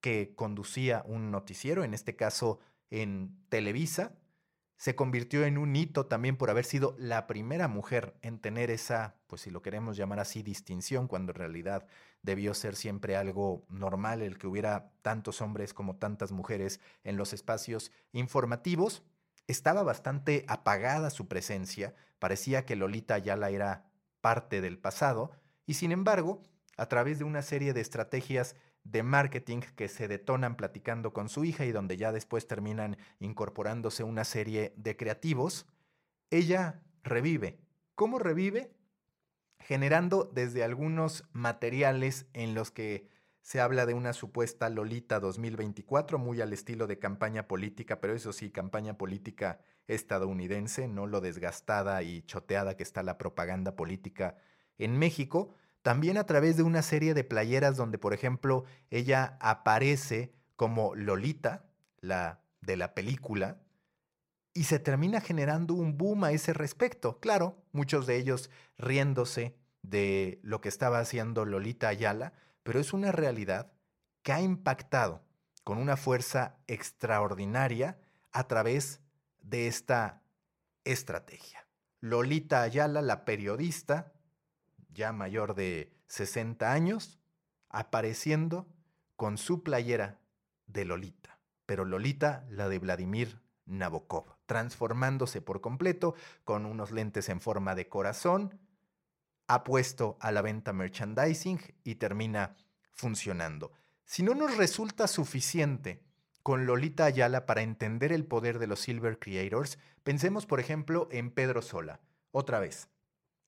que 0.00 0.34
conducía 0.34 1.04
un 1.06 1.30
noticiero, 1.30 1.84
en 1.84 1.94
este 1.94 2.16
caso 2.16 2.58
en 2.90 3.36
Televisa, 3.50 4.16
se 4.80 4.96
convirtió 4.96 5.44
en 5.44 5.58
un 5.58 5.76
hito 5.76 6.06
también 6.06 6.38
por 6.38 6.48
haber 6.48 6.64
sido 6.64 6.96
la 6.98 7.26
primera 7.26 7.68
mujer 7.68 8.16
en 8.22 8.38
tener 8.38 8.70
esa, 8.70 9.14
pues 9.26 9.42
si 9.42 9.50
lo 9.50 9.60
queremos 9.60 9.94
llamar 9.98 10.20
así, 10.20 10.42
distinción, 10.42 11.06
cuando 11.06 11.32
en 11.32 11.36
realidad 11.36 11.86
debió 12.22 12.54
ser 12.54 12.76
siempre 12.76 13.16
algo 13.16 13.64
normal 13.68 14.22
el 14.22 14.38
que 14.38 14.46
hubiera 14.46 14.92
tantos 15.02 15.40
hombres 15.40 15.74
como 15.74 15.96
tantas 15.96 16.32
mujeres 16.32 16.80
en 17.04 17.16
los 17.16 17.32
espacios 17.32 17.92
informativos. 18.12 19.02
Estaba 19.46 19.82
bastante 19.82 20.44
apagada 20.48 21.10
su 21.10 21.28
presencia, 21.28 21.94
parecía 22.18 22.64
que 22.66 22.76
Lolita 22.76 23.14
Ayala 23.14 23.50
era 23.50 23.90
parte 24.20 24.60
del 24.60 24.78
pasado, 24.78 25.32
y 25.66 25.74
sin 25.74 25.92
embargo, 25.92 26.42
a 26.76 26.86
través 26.86 27.18
de 27.18 27.24
una 27.24 27.42
serie 27.42 27.72
de 27.72 27.80
estrategias 27.80 28.56
de 28.84 29.02
marketing 29.02 29.60
que 29.76 29.88
se 29.88 30.08
detonan 30.08 30.56
platicando 30.56 31.12
con 31.12 31.28
su 31.28 31.44
hija 31.44 31.64
y 31.64 31.72
donde 31.72 31.96
ya 31.96 32.12
después 32.12 32.46
terminan 32.46 32.96
incorporándose 33.18 34.02
una 34.02 34.24
serie 34.24 34.72
de 34.76 34.96
creativos, 34.96 35.66
ella 36.30 36.82
revive. 37.02 37.58
¿Cómo 37.94 38.18
revive? 38.18 38.72
Generando 39.60 40.30
desde 40.32 40.64
algunos 40.64 41.24
materiales 41.32 42.26
en 42.32 42.54
los 42.54 42.70
que 42.70 43.08
se 43.42 43.60
habla 43.60 43.86
de 43.86 43.94
una 43.94 44.12
supuesta 44.12 44.68
Lolita 44.68 45.18
2024, 45.20 46.18
muy 46.18 46.40
al 46.40 46.52
estilo 46.52 46.86
de 46.86 46.98
campaña 46.98 47.48
política, 47.48 48.00
pero 48.00 48.14
eso 48.14 48.32
sí, 48.32 48.50
campaña 48.50 48.98
política 48.98 49.60
estadounidense, 49.86 50.88
no 50.88 51.06
lo 51.06 51.20
desgastada 51.20 52.02
y 52.02 52.22
choteada 52.22 52.76
que 52.76 52.82
está 52.82 53.02
la 53.02 53.18
propaganda 53.18 53.76
política 53.76 54.36
en 54.78 54.98
México, 54.98 55.54
también 55.82 56.18
a 56.18 56.26
través 56.26 56.56
de 56.56 56.62
una 56.62 56.82
serie 56.82 57.14
de 57.14 57.24
playeras 57.24 57.76
donde, 57.76 57.98
por 57.98 58.12
ejemplo, 58.12 58.64
ella 58.90 59.38
aparece 59.40 60.32
como 60.56 60.94
Lolita, 60.94 61.64
la 62.00 62.40
de 62.60 62.76
la 62.76 62.94
película, 62.94 63.58
y 64.52 64.64
se 64.64 64.78
termina 64.78 65.20
generando 65.20 65.74
un 65.74 65.96
boom 65.96 66.24
a 66.24 66.32
ese 66.32 66.52
respecto. 66.52 67.20
Claro, 67.20 67.62
muchos 67.72 68.06
de 68.06 68.16
ellos 68.16 68.50
riéndose 68.78 69.56
de 69.82 70.40
lo 70.42 70.60
que 70.60 70.68
estaba 70.68 70.98
haciendo 70.98 71.44
Lolita 71.44 71.88
Ayala, 71.88 72.32
pero 72.62 72.80
es 72.80 72.92
una 72.92 73.12
realidad 73.12 73.72
que 74.22 74.32
ha 74.32 74.40
impactado 74.40 75.22
con 75.64 75.78
una 75.78 75.96
fuerza 75.96 76.58
extraordinaria 76.66 77.98
a 78.32 78.46
través 78.48 79.00
de 79.42 79.66
esta 79.66 80.22
estrategia. 80.84 81.66
Lolita 82.00 82.62
Ayala, 82.62 83.02
la 83.02 83.24
periodista, 83.24 84.12
ya 84.88 85.12
mayor 85.12 85.54
de 85.54 85.92
60 86.08 86.72
años, 86.72 87.20
apareciendo 87.68 88.66
con 89.16 89.38
su 89.38 89.62
playera 89.62 90.18
de 90.66 90.84
Lolita, 90.84 91.38
pero 91.66 91.84
Lolita 91.84 92.44
la 92.48 92.68
de 92.68 92.78
Vladimir 92.78 93.40
Nabokov, 93.66 94.24
transformándose 94.50 95.40
por 95.40 95.60
completo 95.60 96.16
con 96.42 96.66
unos 96.66 96.90
lentes 96.90 97.28
en 97.28 97.40
forma 97.40 97.76
de 97.76 97.88
corazón, 97.88 98.58
ha 99.46 99.62
puesto 99.62 100.16
a 100.18 100.32
la 100.32 100.42
venta 100.42 100.72
merchandising 100.72 101.60
y 101.84 101.94
termina 101.94 102.56
funcionando. 102.90 103.70
Si 104.04 104.24
no 104.24 104.34
nos 104.34 104.56
resulta 104.56 105.06
suficiente 105.06 106.02
con 106.42 106.66
Lolita 106.66 107.04
Ayala 107.04 107.46
para 107.46 107.62
entender 107.62 108.10
el 108.10 108.24
poder 108.24 108.58
de 108.58 108.66
los 108.66 108.80
Silver 108.80 109.20
Creators, 109.20 109.78
pensemos 110.02 110.46
por 110.46 110.58
ejemplo 110.58 111.06
en 111.12 111.30
Pedro 111.30 111.62
Sola. 111.62 112.00
Otra 112.32 112.58
vez, 112.58 112.88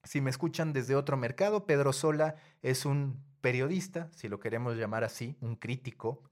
si 0.05 0.21
me 0.21 0.31
escuchan 0.31 0.73
desde 0.73 0.95
otro 0.95 1.17
mercado, 1.17 1.67
Pedro 1.67 1.93
Sola 1.93 2.37
es 2.63 2.87
un 2.87 3.25
periodista, 3.41 4.09
si 4.15 4.29
lo 4.29 4.39
queremos 4.39 4.77
llamar 4.77 5.03
así, 5.03 5.37
un 5.41 5.57
crítico, 5.57 6.23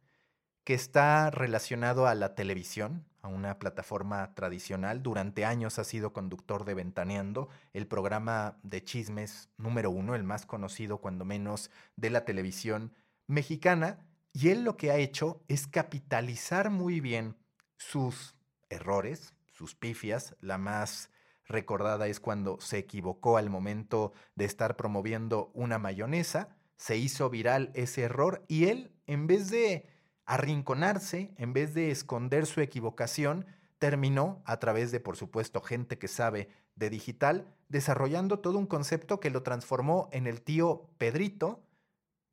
que 0.63 0.75
está 0.75 1.29
relacionado 1.33 2.07
a 2.07 2.15
la 2.15 2.37
televisión, 2.37 3.10
a 3.23 3.29
una 3.29 3.59
plataforma 3.59 4.35
tradicional. 4.35 5.03
Durante 5.03 5.45
años 5.45 5.79
ha 5.79 5.85
sido 5.85 6.13
conductor 6.13 6.65
de 6.65 6.75
Ventaneando, 6.75 7.49
el 7.73 7.87
programa 7.87 8.59
de 8.63 8.83
chismes 8.83 9.49
número 9.57 9.91
uno, 9.91 10.15
el 10.15 10.25
más 10.25 10.47
conocido 10.47 10.99
cuando 10.99 11.25
menos 11.25 11.71
de 11.97 12.11
la 12.11 12.25
televisión 12.25 12.95
mexicana. 13.27 14.07
Y 14.33 14.51
él 14.51 14.65
lo 14.65 14.77
que 14.77 14.91
ha 14.91 14.97
hecho 14.97 15.43
es 15.49 15.67
capitalizar 15.67 16.71
muy 16.71 17.01
bien 17.01 17.37
sus 17.77 18.37
errores, 18.69 19.35
sus 19.53 19.75
pifias, 19.75 20.37
la 20.41 20.59
más 20.59 21.11
recordada 21.51 22.07
es 22.07 22.21
cuando 22.21 22.61
se 22.61 22.79
equivocó 22.79 23.37
al 23.37 23.51
momento 23.51 24.13
de 24.37 24.45
estar 24.45 24.77
promoviendo 24.77 25.51
una 25.53 25.79
mayonesa, 25.79 26.57
se 26.77 26.97
hizo 26.97 27.29
viral 27.29 27.71
ese 27.75 28.03
error 28.03 28.45
y 28.49 28.67
él, 28.67 28.93
en 29.07 29.27
vez 29.27 29.51
de 29.51 29.87
arrinconarse, 30.31 31.35
en 31.39 31.53
vez 31.53 31.75
de 31.75 31.91
esconder 31.91 32.47
su 32.47 32.61
equivocación, 32.61 33.47
terminó, 33.81 34.43
a 34.45 34.61
través 34.61 34.93
de, 34.93 35.01
por 35.01 35.17
supuesto, 35.17 35.61
gente 35.61 35.99
que 35.99 36.07
sabe 36.07 36.49
de 36.77 36.89
digital, 36.89 37.53
desarrollando 37.69 38.39
todo 38.39 38.57
un 38.57 38.67
concepto 38.67 39.19
que 39.19 39.31
lo 39.31 39.43
transformó 39.43 40.09
en 40.13 40.29
el 40.29 40.41
tío 40.41 40.89
Pedrito 40.99 41.65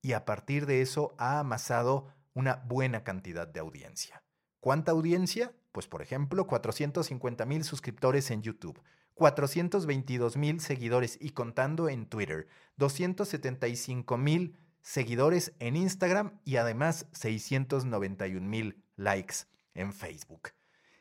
y 0.03 0.11
a 0.11 0.25
partir 0.25 0.67
de 0.67 0.83
eso 0.83 1.15
ha 1.17 1.39
amasado 1.39 2.13
una 2.35 2.57
buena 2.67 3.03
cantidad 3.03 3.47
de 3.47 3.61
audiencia. 3.61 4.21
¿Cuánta 4.59 4.91
audiencia? 4.91 5.55
Pues 5.71 5.87
por 5.87 6.03
ejemplo, 6.03 6.45
450 6.45 7.47
mil 7.47 7.63
suscriptores 7.63 8.29
en 8.29 8.43
YouTube, 8.43 8.79
422 9.15 10.37
mil 10.37 10.61
seguidores 10.61 11.17
y 11.19 11.31
contando 11.31 11.89
en 11.89 12.05
Twitter, 12.05 12.47
275 12.75 14.17
mil 14.17 14.55
seguidores 14.81 15.53
en 15.59 15.75
Instagram 15.75 16.39
y 16.45 16.57
además 16.57 17.07
691 17.11 18.47
mil 18.47 18.83
likes 18.95 19.35
en 19.73 19.93
Facebook. 19.93 20.49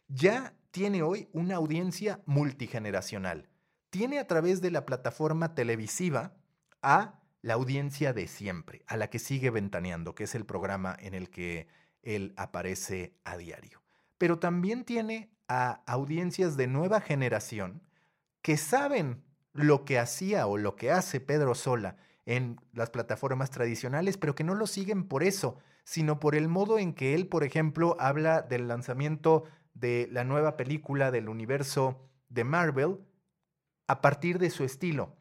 Ya 0.09 0.55
tiene 0.71 1.03
hoy 1.03 1.29
una 1.33 1.57
audiencia 1.57 2.21
multigeneracional. 2.27 3.49
Tiene 3.91 4.19
a 4.19 4.27
través 4.27 4.61
de 4.61 4.71
la 4.71 4.85
plataforma 4.85 5.55
televisiva 5.55 6.35
a 6.83 7.21
la 7.43 7.55
audiencia 7.55 8.13
de 8.13 8.29
siempre, 8.29 8.83
a 8.87 8.97
la 8.97 9.09
que 9.09 9.19
sigue 9.19 9.51
ventaneando, 9.51 10.15
que 10.15 10.25
es 10.25 10.35
el 10.35 10.45
programa 10.45 10.97
en 10.99 11.15
el 11.15 11.31
que 11.31 11.69
él 12.03 12.35
aparece 12.37 13.15
a 13.25 13.37
diario. 13.37 13.83
Pero 14.19 14.39
también 14.39 14.85
tiene 14.85 15.31
a 15.49 15.83
audiencias 15.87 16.57
de 16.57 16.67
nueva 16.67 17.01
generación 17.01 17.83
que 18.43 18.57
saben 18.57 19.25
lo 19.53 19.85
que 19.85 19.99
hacía 19.99 20.47
o 20.47 20.59
lo 20.59 20.77
que 20.77 20.91
hace 20.91 21.21
Pedro 21.21 21.55
Sola 21.55 21.97
en 22.27 22.61
las 22.73 22.91
plataformas 22.91 23.51
tradicionales, 23.51 24.19
pero 24.19 24.35
que 24.35 24.45
no 24.45 24.55
lo 24.55 24.67
siguen 24.67 25.05
por 25.05 25.23
eso, 25.23 25.59
sino 25.85 26.19
por 26.19 26.35
el 26.35 26.49
modo 26.49 26.79
en 26.79 26.93
que 26.93 27.15
él, 27.15 27.29
por 27.29 27.45
ejemplo, 27.45 27.97
habla 28.01 28.43
del 28.43 28.69
lanzamiento 28.69 29.45
de 29.75 30.09
la 30.11 30.25
nueva 30.25 30.57
película 30.57 31.11
del 31.11 31.29
universo 31.29 32.11
de 32.29 32.45
Marvel 32.45 32.99
a 33.87 34.01
partir 34.01 34.41
de 34.41 34.51
su 34.51 34.65
estilo, 34.65 35.15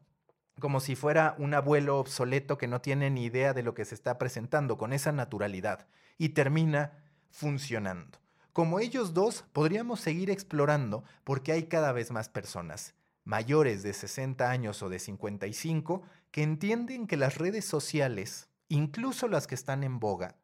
como 0.58 0.80
si 0.80 0.96
fuera 0.96 1.36
un 1.38 1.54
abuelo 1.54 1.98
obsoleto 1.98 2.58
que 2.58 2.66
no 2.66 2.80
tiene 2.80 3.10
ni 3.10 3.24
idea 3.24 3.54
de 3.54 3.62
lo 3.62 3.74
que 3.74 3.84
se 3.84 3.94
está 3.94 4.18
presentando, 4.18 4.76
con 4.76 4.92
esa 4.92 5.12
naturalidad, 5.12 5.86
y 6.18 6.30
termina 6.30 6.98
funcionando. 7.30 8.18
Como 8.52 8.80
ellos 8.80 9.14
dos, 9.14 9.44
podríamos 9.52 10.00
seguir 10.00 10.30
explorando 10.30 11.04
porque 11.22 11.52
hay 11.52 11.64
cada 11.64 11.92
vez 11.92 12.10
más 12.10 12.28
personas 12.28 12.94
mayores 13.26 13.82
de 13.82 13.92
60 13.92 14.48
años 14.48 14.82
o 14.82 14.88
de 14.88 14.98
55 14.98 16.02
que 16.30 16.42
entienden 16.42 17.06
que 17.06 17.16
las 17.16 17.36
redes 17.36 17.64
sociales, 17.64 18.48
incluso 18.68 19.28
las 19.28 19.46
que 19.46 19.54
están 19.54 19.84
en 19.84 19.98
boga, 19.98 20.36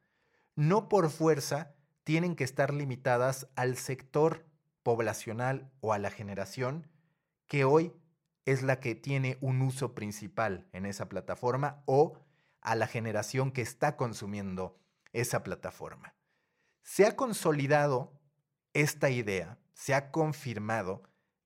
no 0.55 0.89
por 0.89 1.11
fuerza 1.11 1.75
tienen 2.05 2.37
que 2.37 2.45
estar 2.45 2.73
limitadas 2.73 3.49
al 3.55 3.77
sector 3.77 4.47
poblacional 4.83 5.71
o 5.81 5.93
a 5.93 5.99
la 5.99 6.11
generación 6.11 6.89
que 7.47 7.65
hoy 7.65 7.93
es 8.45 8.63
la 8.63 8.81
que 8.81 8.95
tiene 8.95 9.39
un 9.41 9.63
uso 9.63 9.95
principal 9.95 10.67
en 10.73 10.87
esa 10.87 11.09
plataforma 11.09 11.83
o 11.87 12.19
a 12.61 12.75
la 12.75 12.87
generación 12.87 13.53
que 13.53 13.63
está 13.63 13.97
consumiendo 13.97 14.79
esa 15.13 15.43
plataforma. 15.43 16.15
Se 16.83 17.07
ha 17.07 17.15
consolidado 17.17 18.13
esta 18.73 19.11
idea, 19.11 19.59
se 19.75 19.95
ha 19.95 20.11
confirmado 20.11 21.03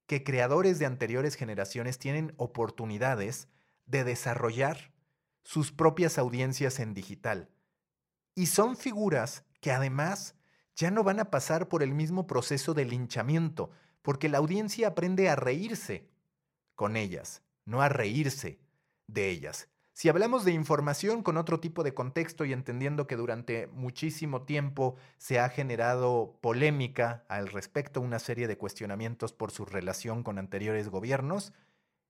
que 0.07 0.23
creadores 0.23 0.79
de 0.79 0.87
anteriores 0.87 1.35
generaciones 1.35 1.99
tienen 1.99 2.33
oportunidades 2.37 3.49
de 3.87 4.05
desarrollar 4.05 4.93
sus 5.43 5.73
propias 5.73 6.19
audiencias 6.19 6.81
en 6.81 6.93
digital. 6.93 7.49
Y 8.35 8.47
son 8.47 8.77
figuras 8.77 9.45
que 9.61 9.73
además 9.73 10.35
ya 10.75 10.91
no 10.91 11.03
van 11.03 11.21
a 11.21 11.31
pasar 11.31 11.69
por 11.69 11.83
el 11.83 11.95
mismo 11.95 12.27
proceso 12.27 12.75
de 12.75 12.85
linchamiento, 12.85 13.71
porque 14.03 14.29
la 14.29 14.39
audiencia 14.39 14.89
aprende 14.89 15.29
a 15.29 15.37
reírse 15.37 16.09
con 16.75 16.97
ellas, 16.97 17.43
no 17.65 17.81
a 17.81 17.89
reírse 17.89 18.61
de 19.07 19.31
ellas. 19.31 19.69
Si 19.93 20.11
hablamos 20.11 20.45
de 20.45 20.53
información 20.53 21.23
con 21.23 21.39
otro 21.39 21.59
tipo 21.59 21.83
de 21.83 21.95
contexto 21.95 22.45
y 22.45 22.53
entendiendo 22.53 23.07
que 23.07 23.17
durante 23.17 23.67
muchísimo 23.69 24.43
tiempo 24.43 24.97
se 25.17 25.41
ha 25.41 25.49
generado 25.49 26.39
polémica 26.43 27.25
al 27.29 27.49
respecto, 27.49 28.03
una 28.03 28.19
serie 28.19 28.47
de 28.47 28.59
cuestionamientos 28.59 29.33
por 29.33 29.53
su 29.53 29.65
relación 29.65 30.23
con 30.23 30.39
anteriores 30.39 30.91
gobiernos, 30.91 31.55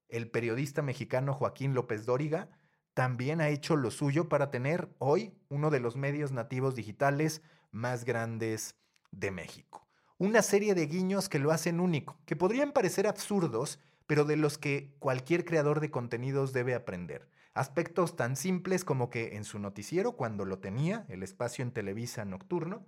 el 0.08 0.30
periodista 0.30 0.82
mexicano 0.82 1.34
Joaquín 1.34 1.74
López 1.74 2.06
Dóriga 2.06 2.48
también 2.94 3.40
ha 3.40 3.48
hecho 3.48 3.76
lo 3.76 3.90
suyo 3.90 4.28
para 4.28 4.50
tener 4.50 4.88
hoy 4.98 5.34
uno 5.48 5.70
de 5.70 5.80
los 5.80 5.96
medios 5.96 6.32
nativos 6.32 6.74
digitales 6.74 7.42
más 7.70 8.04
grandes 8.04 8.76
de 9.10 9.30
México. 9.30 9.86
Una 10.18 10.40
serie 10.40 10.74
de 10.74 10.86
guiños 10.86 11.28
que 11.28 11.38
lo 11.38 11.50
hacen 11.50 11.78
único, 11.78 12.18
que 12.24 12.36
podrían 12.36 12.72
parecer 12.72 13.06
absurdos, 13.06 13.78
pero 14.06 14.24
de 14.24 14.36
los 14.36 14.56
que 14.56 14.96
cualquier 14.98 15.44
creador 15.44 15.80
de 15.80 15.90
contenidos 15.90 16.54
debe 16.54 16.74
aprender. 16.74 17.28
Aspectos 17.52 18.16
tan 18.16 18.36
simples 18.36 18.84
como 18.84 19.10
que 19.10 19.36
en 19.36 19.44
su 19.44 19.58
noticiero, 19.58 20.12
cuando 20.12 20.44
lo 20.44 20.58
tenía, 20.58 21.04
el 21.08 21.22
espacio 21.22 21.62
en 21.62 21.72
Televisa 21.72 22.24
nocturno, 22.24 22.86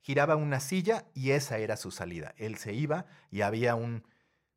giraba 0.00 0.36
una 0.36 0.60
silla 0.60 1.06
y 1.14 1.30
esa 1.30 1.58
era 1.58 1.76
su 1.76 1.90
salida. 1.90 2.34
Él 2.36 2.56
se 2.56 2.74
iba 2.74 3.06
y 3.30 3.40
había 3.40 3.74
un 3.74 4.06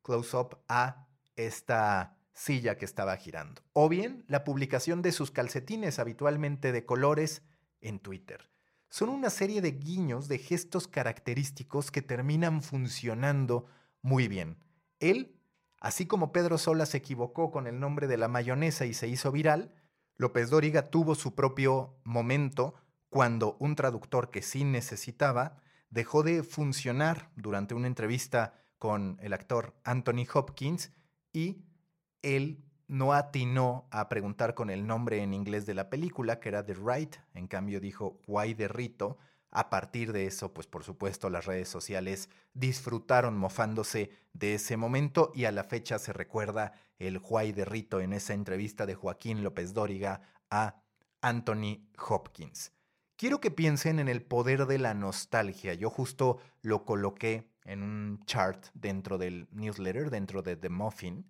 close-up 0.02 0.58
a 0.68 1.08
esta 1.36 2.16
silla 2.32 2.78
que 2.78 2.84
estaba 2.84 3.16
girando. 3.16 3.62
O 3.72 3.88
bien 3.88 4.24
la 4.28 4.44
publicación 4.44 5.02
de 5.02 5.12
sus 5.12 5.30
calcetines 5.30 5.98
habitualmente 5.98 6.72
de 6.72 6.84
colores 6.84 7.42
en 7.80 7.98
Twitter. 7.98 8.50
Son 8.88 9.08
una 9.08 9.30
serie 9.30 9.60
de 9.62 9.72
guiños, 9.72 10.28
de 10.28 10.38
gestos 10.38 10.88
característicos 10.88 11.90
que 11.90 12.02
terminan 12.02 12.62
funcionando 12.62 13.66
muy 14.02 14.28
bien. 14.28 14.58
Él 14.98 15.38
Así 15.82 16.06
como 16.06 16.30
Pedro 16.30 16.58
Sola 16.58 16.86
se 16.86 16.98
equivocó 16.98 17.50
con 17.50 17.66
el 17.66 17.80
nombre 17.80 18.06
de 18.06 18.16
la 18.16 18.28
mayonesa 18.28 18.86
y 18.86 18.94
se 18.94 19.08
hizo 19.08 19.32
viral, 19.32 19.74
López 20.14 20.48
Dóriga 20.48 20.90
tuvo 20.90 21.16
su 21.16 21.34
propio 21.34 21.98
momento 22.04 22.74
cuando 23.10 23.56
un 23.58 23.74
traductor 23.74 24.30
que 24.30 24.42
sí 24.42 24.62
necesitaba 24.62 25.56
dejó 25.90 26.22
de 26.22 26.44
funcionar 26.44 27.32
durante 27.34 27.74
una 27.74 27.88
entrevista 27.88 28.54
con 28.78 29.18
el 29.22 29.32
actor 29.32 29.74
Anthony 29.82 30.24
Hopkins 30.32 30.92
y 31.32 31.64
él 32.22 32.64
no 32.88 33.14
atinó 33.14 33.86
a 33.90 34.08
preguntar 34.08 34.54
con 34.54 34.68
el 34.68 34.86
nombre 34.86 35.22
en 35.22 35.32
inglés 35.32 35.66
de 35.66 35.74
la 35.74 35.88
película, 35.88 36.40
que 36.40 36.50
era 36.50 36.64
The 36.64 36.74
Right, 36.74 37.16
en 37.34 37.46
cambio 37.46 37.80
dijo 37.80 38.20
Why 38.26 38.54
de 38.54 38.68
Rito, 38.68 39.18
a 39.50 39.68
partir 39.68 40.12
de 40.12 40.26
eso, 40.26 40.54
pues 40.54 40.66
por 40.66 40.82
supuesto 40.82 41.28
las 41.28 41.44
redes 41.44 41.68
sociales 41.68 42.30
disfrutaron 42.54 43.36
mofándose 43.36 44.10
de 44.32 44.54
ese 44.54 44.78
momento 44.78 45.30
y 45.34 45.44
a 45.44 45.52
la 45.52 45.64
fecha 45.64 45.98
se 45.98 46.12
recuerda 46.12 46.72
el 46.98 47.18
Juay 47.18 47.52
de 47.52 47.66
Rito 47.66 48.00
en 48.00 48.14
esa 48.14 48.32
entrevista 48.32 48.86
de 48.86 48.94
Joaquín 48.94 49.42
López 49.42 49.74
Dóriga 49.74 50.22
a 50.50 50.82
Anthony 51.20 51.86
Hopkins. 51.98 52.72
Quiero 53.16 53.40
que 53.40 53.50
piensen 53.50 53.98
en 54.00 54.08
el 54.08 54.22
poder 54.22 54.66
de 54.66 54.78
la 54.78 54.94
nostalgia. 54.94 55.74
Yo 55.74 55.90
justo 55.90 56.38
lo 56.62 56.84
coloqué 56.84 57.51
en 57.64 57.82
un 57.82 58.24
chart 58.26 58.66
dentro 58.74 59.18
del 59.18 59.48
newsletter, 59.52 60.10
dentro 60.10 60.42
de 60.42 60.56
The 60.56 60.68
Muffin, 60.68 61.26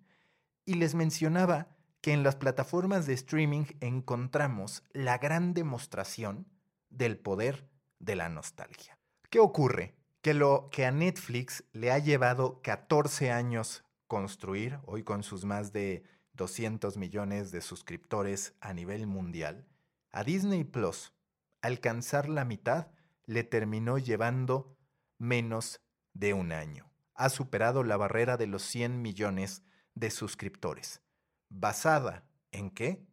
y 0.65 0.75
les 0.75 0.95
mencionaba 0.95 1.67
que 2.01 2.13
en 2.13 2.23
las 2.23 2.35
plataformas 2.35 3.05
de 3.05 3.13
streaming 3.13 3.65
encontramos 3.79 4.83
la 4.91 5.17
gran 5.17 5.53
demostración 5.53 6.47
del 6.89 7.17
poder 7.17 7.69
de 7.99 8.15
la 8.15 8.29
nostalgia. 8.29 8.97
¿Qué 9.29 9.39
ocurre? 9.39 9.95
Que 10.21 10.33
lo 10.33 10.69
que 10.71 10.85
a 10.85 10.91
Netflix 10.91 11.63
le 11.71 11.91
ha 11.91 11.99
llevado 11.99 12.61
14 12.61 13.31
años 13.31 13.83
construir, 14.07 14.79
hoy 14.85 15.03
con 15.03 15.23
sus 15.23 15.45
más 15.45 15.73
de 15.73 16.03
200 16.33 16.97
millones 16.97 17.51
de 17.51 17.61
suscriptores 17.61 18.53
a 18.59 18.73
nivel 18.73 19.07
mundial, 19.07 19.65
a 20.11 20.23
Disney 20.23 20.63
Plus 20.63 21.13
alcanzar 21.61 22.27
la 22.27 22.43
mitad 22.43 22.87
le 23.25 23.43
terminó 23.43 23.97
llevando 23.97 24.75
menos 25.17 25.81
de 26.13 26.33
un 26.33 26.51
año. 26.51 26.91
Ha 27.15 27.29
superado 27.29 27.83
la 27.83 27.97
barrera 27.97 28.37
de 28.37 28.47
los 28.47 28.63
100 28.63 29.01
millones 29.01 29.63
de 29.95 30.09
suscriptores. 30.11 31.01
¿Basada 31.49 32.25
en 32.51 32.69
qué? 32.71 33.05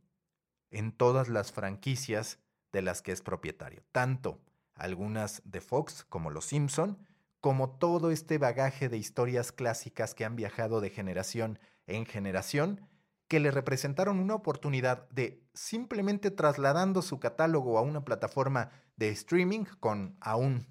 En 0.71 0.93
todas 0.93 1.29
las 1.29 1.53
franquicias 1.53 2.39
de 2.73 2.83
las 2.83 3.03
que 3.03 3.13
es 3.13 3.23
propietario, 3.23 3.83
tanto 3.93 4.41
algunas 4.75 5.43
de 5.45 5.61
Fox, 5.61 6.05
como 6.09 6.31
Los 6.31 6.47
Simpson, 6.47 7.07
como 7.41 7.71
todo 7.71 8.11
este 8.11 8.39
bagaje 8.39 8.89
de 8.89 8.99
historias 8.99 9.53
clásicas 9.53 10.15
que 10.15 10.25
han 10.25 10.37
viajado 10.37 10.81
de 10.81 10.91
generación 10.91 11.59
en 11.87 12.07
generación, 12.07 12.89
que 13.29 13.41
le 13.41 13.51
representaron 13.51 14.19
una 14.19 14.35
oportunidad 14.35 15.09
de 15.11 15.47
simplemente 15.55 16.31
trasladando 16.31 17.03
su 17.03 17.21
catálogo 17.21 17.79
a 17.79 17.83
una 17.83 18.05
plataforma 18.05 18.71
de 18.97 19.11
streaming 19.11 19.65
con 19.79 20.17
aún 20.21 20.67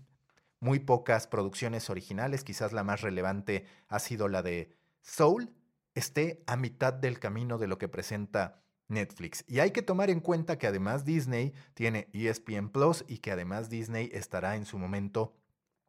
muy 0.60 0.80
pocas 0.80 1.28
producciones 1.28 1.90
originales, 1.90 2.44
quizás 2.44 2.74
la 2.74 2.84
más 2.84 3.02
relevante 3.02 3.66
ha 3.88 4.00
sido 4.00 4.28
la 4.28 4.42
de 4.42 4.76
Soul, 5.02 5.54
esté 5.96 6.44
a 6.48 6.56
mitad 6.56 6.94
del 6.94 7.20
camino 7.20 7.58
de 7.58 7.68
lo 7.68 7.78
que 7.78 7.88
presenta 7.88 8.62
Netflix. 8.88 9.46
Y 9.48 9.60
hay 9.60 9.72
que 9.72 9.82
tomar 9.82 10.10
en 10.10 10.20
cuenta 10.20 10.58
que 10.58 10.68
además 10.68 11.06
Disney 11.06 11.54
tiene 11.74 12.10
ESPN 12.14 12.70
Plus 12.70 13.06
y 13.08 13.20
que 13.20 13.32
además 13.32 13.70
Disney 13.70 14.10
estará 14.14 14.56
en 14.56 14.66
su 14.66 14.78
momento 14.78 15.36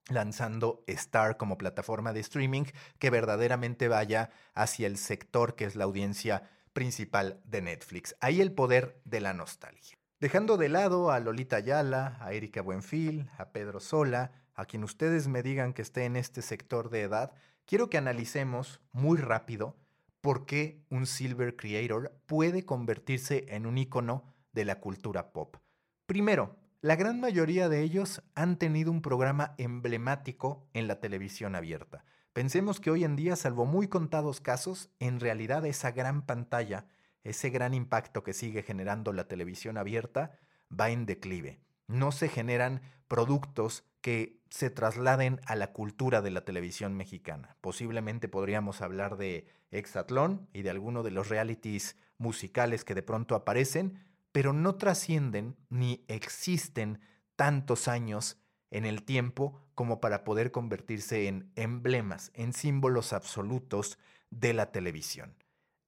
lanzando 0.08 0.84
Star 0.86 1.36
como 1.36 1.58
plataforma 1.58 2.12
de 2.12 2.20
streaming 2.20 2.64
que 2.98 3.10
verdaderamente 3.10 3.88
vaya 3.88 4.30
hacia 4.54 4.86
el 4.86 4.96
sector 4.96 5.54
que 5.54 5.64
es 5.64 5.76
la 5.76 5.84
audiencia 5.84 6.50
principal 6.72 7.40
de 7.44 7.62
Netflix. 7.62 8.16
Ahí 8.20 8.40
el 8.40 8.52
poder 8.52 9.00
de 9.04 9.20
la 9.20 9.34
nostalgia. 9.34 9.96
Dejando 10.20 10.56
de 10.56 10.68
lado 10.68 11.10
a 11.10 11.18
Lolita 11.18 11.56
Ayala, 11.56 12.18
a 12.20 12.32
Erika 12.32 12.60
Buenfil, 12.60 13.30
a 13.38 13.52
Pedro 13.52 13.80
Sola, 13.80 14.32
a 14.60 14.66
quien 14.66 14.84
ustedes 14.84 15.26
me 15.26 15.42
digan 15.42 15.72
que 15.72 15.80
esté 15.80 16.04
en 16.04 16.16
este 16.16 16.42
sector 16.42 16.90
de 16.90 17.00
edad, 17.00 17.32
quiero 17.64 17.88
que 17.88 17.96
analicemos 17.96 18.82
muy 18.92 19.16
rápido 19.16 19.74
por 20.20 20.44
qué 20.44 20.84
un 20.90 21.06
Silver 21.06 21.56
Creator 21.56 22.12
puede 22.26 22.66
convertirse 22.66 23.46
en 23.48 23.64
un 23.64 23.78
icono 23.78 24.22
de 24.52 24.66
la 24.66 24.78
cultura 24.78 25.32
pop. 25.32 25.56
Primero, 26.04 26.56
la 26.82 26.96
gran 26.96 27.20
mayoría 27.20 27.70
de 27.70 27.80
ellos 27.80 28.22
han 28.34 28.58
tenido 28.58 28.90
un 28.90 29.00
programa 29.00 29.54
emblemático 29.56 30.68
en 30.74 30.88
la 30.88 31.00
televisión 31.00 31.54
abierta. 31.54 32.04
Pensemos 32.34 32.80
que 32.80 32.90
hoy 32.90 33.04
en 33.04 33.16
día, 33.16 33.36
salvo 33.36 33.64
muy 33.64 33.88
contados 33.88 34.42
casos, 34.42 34.90
en 34.98 35.20
realidad 35.20 35.64
esa 35.64 35.90
gran 35.90 36.26
pantalla, 36.26 36.86
ese 37.24 37.48
gran 37.48 37.72
impacto 37.72 38.22
que 38.22 38.34
sigue 38.34 38.62
generando 38.62 39.14
la 39.14 39.26
televisión 39.26 39.78
abierta, 39.78 40.38
va 40.70 40.90
en 40.90 41.06
declive. 41.06 41.60
No 41.86 42.12
se 42.12 42.28
generan 42.28 42.82
productos 43.08 43.84
que 44.00 44.39
se 44.50 44.68
trasladen 44.68 45.40
a 45.46 45.54
la 45.54 45.72
cultura 45.72 46.22
de 46.22 46.30
la 46.30 46.44
televisión 46.44 46.96
mexicana. 46.96 47.56
Posiblemente 47.60 48.28
podríamos 48.28 48.80
hablar 48.82 49.16
de 49.16 49.46
Exatlón 49.70 50.48
y 50.52 50.62
de 50.62 50.70
alguno 50.70 51.02
de 51.02 51.12
los 51.12 51.28
realities 51.28 51.96
musicales 52.18 52.84
que 52.84 52.94
de 52.94 53.02
pronto 53.02 53.34
aparecen, 53.34 54.04
pero 54.32 54.52
no 54.52 54.74
trascienden 54.74 55.56
ni 55.68 56.04
existen 56.08 57.00
tantos 57.36 57.88
años 57.88 58.38
en 58.70 58.84
el 58.84 59.04
tiempo 59.04 59.60
como 59.74 60.00
para 60.00 60.24
poder 60.24 60.50
convertirse 60.50 61.26
en 61.28 61.50
emblemas, 61.54 62.30
en 62.34 62.52
símbolos 62.52 63.12
absolutos 63.12 63.98
de 64.30 64.52
la 64.52 64.72
televisión. 64.72 65.34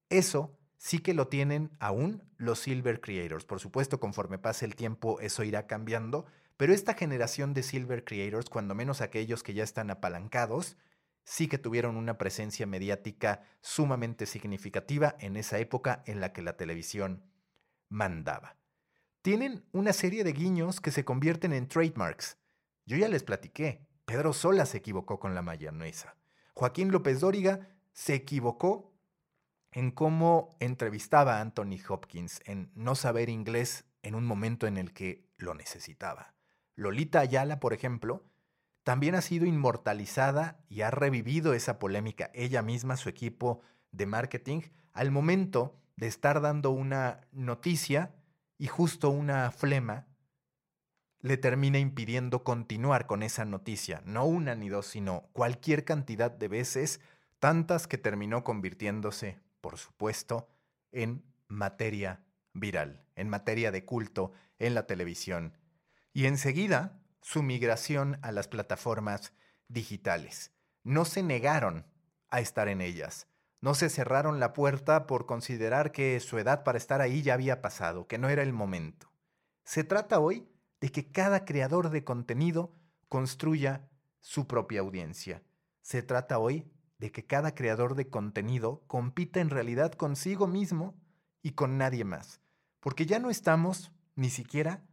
Eso 0.09 0.59
sí 0.77 1.01
que 1.01 1.14
lo 1.14 1.29
tienen 1.29 1.70
aún 1.79 2.22
los 2.38 2.61
Silver 2.61 3.01
Creators. 3.01 3.44
Por 3.44 3.61
supuesto, 3.61 4.01
conforme 4.01 4.38
pase 4.38 4.64
el 4.64 4.75
tiempo 4.75 5.20
eso 5.20 5.44
irá 5.44 5.66
cambiando, 5.66 6.27
pero 6.56 6.72
esta 6.72 6.94
generación 6.94 7.54
de 7.54 7.62
Silver 7.62 8.04
Creators, 8.04 8.48
cuando 8.48 8.74
menos 8.74 9.00
aquellos 9.00 9.42
que 9.42 9.54
ya 9.54 9.64
están 9.64 9.90
apalancados, 9.90 10.76
sí 11.24 11.48
que 11.48 11.58
tuvieron 11.58 11.96
una 11.96 12.18
presencia 12.18 12.66
mediática 12.66 13.42
sumamente 13.60 14.26
significativa 14.26 15.16
en 15.20 15.36
esa 15.36 15.58
época 15.58 16.02
en 16.06 16.20
la 16.20 16.32
que 16.32 16.42
la 16.42 16.56
televisión 16.56 17.24
mandaba. 17.88 18.56
Tienen 19.22 19.64
una 19.72 19.92
serie 19.92 20.24
de 20.24 20.32
guiños 20.32 20.80
que 20.80 20.90
se 20.90 21.04
convierten 21.04 21.52
en 21.52 21.68
trademarks. 21.68 22.36
Yo 22.86 22.96
ya 22.96 23.08
les 23.08 23.22
platiqué, 23.22 23.86
Pedro 24.04 24.32
Sola 24.32 24.66
se 24.66 24.78
equivocó 24.78 25.20
con 25.20 25.34
la 25.34 25.42
mayonesa. 25.42 26.16
Joaquín 26.54 26.90
López 26.90 27.20
Dóriga 27.20 27.68
se 27.92 28.14
equivocó 28.14 28.92
en 29.70 29.90
cómo 29.90 30.56
entrevistaba 30.60 31.38
a 31.38 31.40
Anthony 31.40 31.78
Hopkins, 31.88 32.42
en 32.44 32.70
no 32.74 32.94
saber 32.94 33.28
inglés 33.28 33.84
en 34.02 34.14
un 34.14 34.24
momento 34.26 34.66
en 34.66 34.76
el 34.76 34.92
que 34.92 35.30
lo 35.38 35.54
necesitaba. 35.54 36.34
Lolita 36.82 37.20
Ayala, 37.20 37.60
por 37.60 37.72
ejemplo, 37.72 38.24
también 38.82 39.14
ha 39.14 39.22
sido 39.22 39.46
inmortalizada 39.46 40.58
y 40.68 40.82
ha 40.82 40.90
revivido 40.90 41.54
esa 41.54 41.78
polémica 41.78 42.30
ella 42.34 42.62
misma, 42.62 42.96
su 42.96 43.08
equipo 43.08 43.60
de 43.92 44.06
marketing, 44.06 44.62
al 44.92 45.10
momento 45.10 45.78
de 45.96 46.08
estar 46.08 46.40
dando 46.40 46.70
una 46.70 47.20
noticia 47.32 48.14
y 48.58 48.66
justo 48.66 49.10
una 49.10 49.50
flema 49.50 50.06
le 51.20 51.36
termina 51.36 51.78
impidiendo 51.78 52.42
continuar 52.42 53.06
con 53.06 53.22
esa 53.22 53.44
noticia, 53.44 54.02
no 54.04 54.26
una 54.26 54.56
ni 54.56 54.68
dos, 54.68 54.86
sino 54.86 55.28
cualquier 55.32 55.84
cantidad 55.84 56.32
de 56.32 56.48
veces, 56.48 57.00
tantas 57.38 57.86
que 57.86 57.96
terminó 57.96 58.42
convirtiéndose, 58.42 59.38
por 59.60 59.78
supuesto, 59.78 60.48
en 60.90 61.22
materia 61.46 62.24
viral, 62.52 63.04
en 63.14 63.28
materia 63.28 63.70
de 63.70 63.84
culto 63.84 64.32
en 64.58 64.74
la 64.74 64.86
televisión. 64.86 65.56
Y 66.12 66.27
enseguida, 66.27 67.01
su 67.22 67.42
migración 67.42 68.18
a 68.22 68.33
las 68.33 68.48
plataformas 68.48 69.33
digitales. 69.68 70.53
No 70.83 71.05
se 71.05 71.22
negaron 71.22 71.87
a 72.31 72.40
estar 72.40 72.68
en 72.68 72.81
ellas. 72.81 73.29
No 73.61 73.75
se 73.75 73.88
cerraron 73.88 74.40
la 74.40 74.53
puerta 74.53 75.07
por 75.07 75.25
considerar 75.25 75.92
que 75.92 76.18
su 76.18 76.38
edad 76.38 76.64
para 76.64 76.79
estar 76.79 77.01
ahí 77.01 77.22
ya 77.22 77.35
había 77.35 77.62
pasado, 77.62 78.09
que 78.09 78.18
no 78.18 78.29
era 78.29 78.42
el 78.42 78.53
momento. 78.53 79.12
Se 79.64 79.85
trata 79.85 80.18
hoy 80.18 80.48
de 80.81 80.90
que 80.90 81.12
cada 81.12 81.44
creador 81.44 81.90
de 81.90 82.03
contenido 82.03 82.75
construya 83.09 83.88
su 84.20 84.48
propia 84.48 84.81
audiencia. 84.81 85.42
Se 85.81 86.03
trata 86.03 86.38
hoy 86.38 86.72
de 86.98 87.12
que 87.12 87.25
cada 87.25 87.55
creador 87.55 87.94
de 87.94 88.09
contenido 88.09 88.83
compita 88.88 89.40
en 89.40 89.51
realidad 89.51 89.92
consigo 89.92 90.48
mismo 90.48 90.94
y 91.40 91.53
con 91.53 91.79
nadie 91.79 92.05
más. 92.05 92.40
Porque 92.81 93.07
ya 93.07 93.20
no 93.20 93.31
estamos 93.31 93.92
ni 94.16 94.31
siquiera 94.31 94.85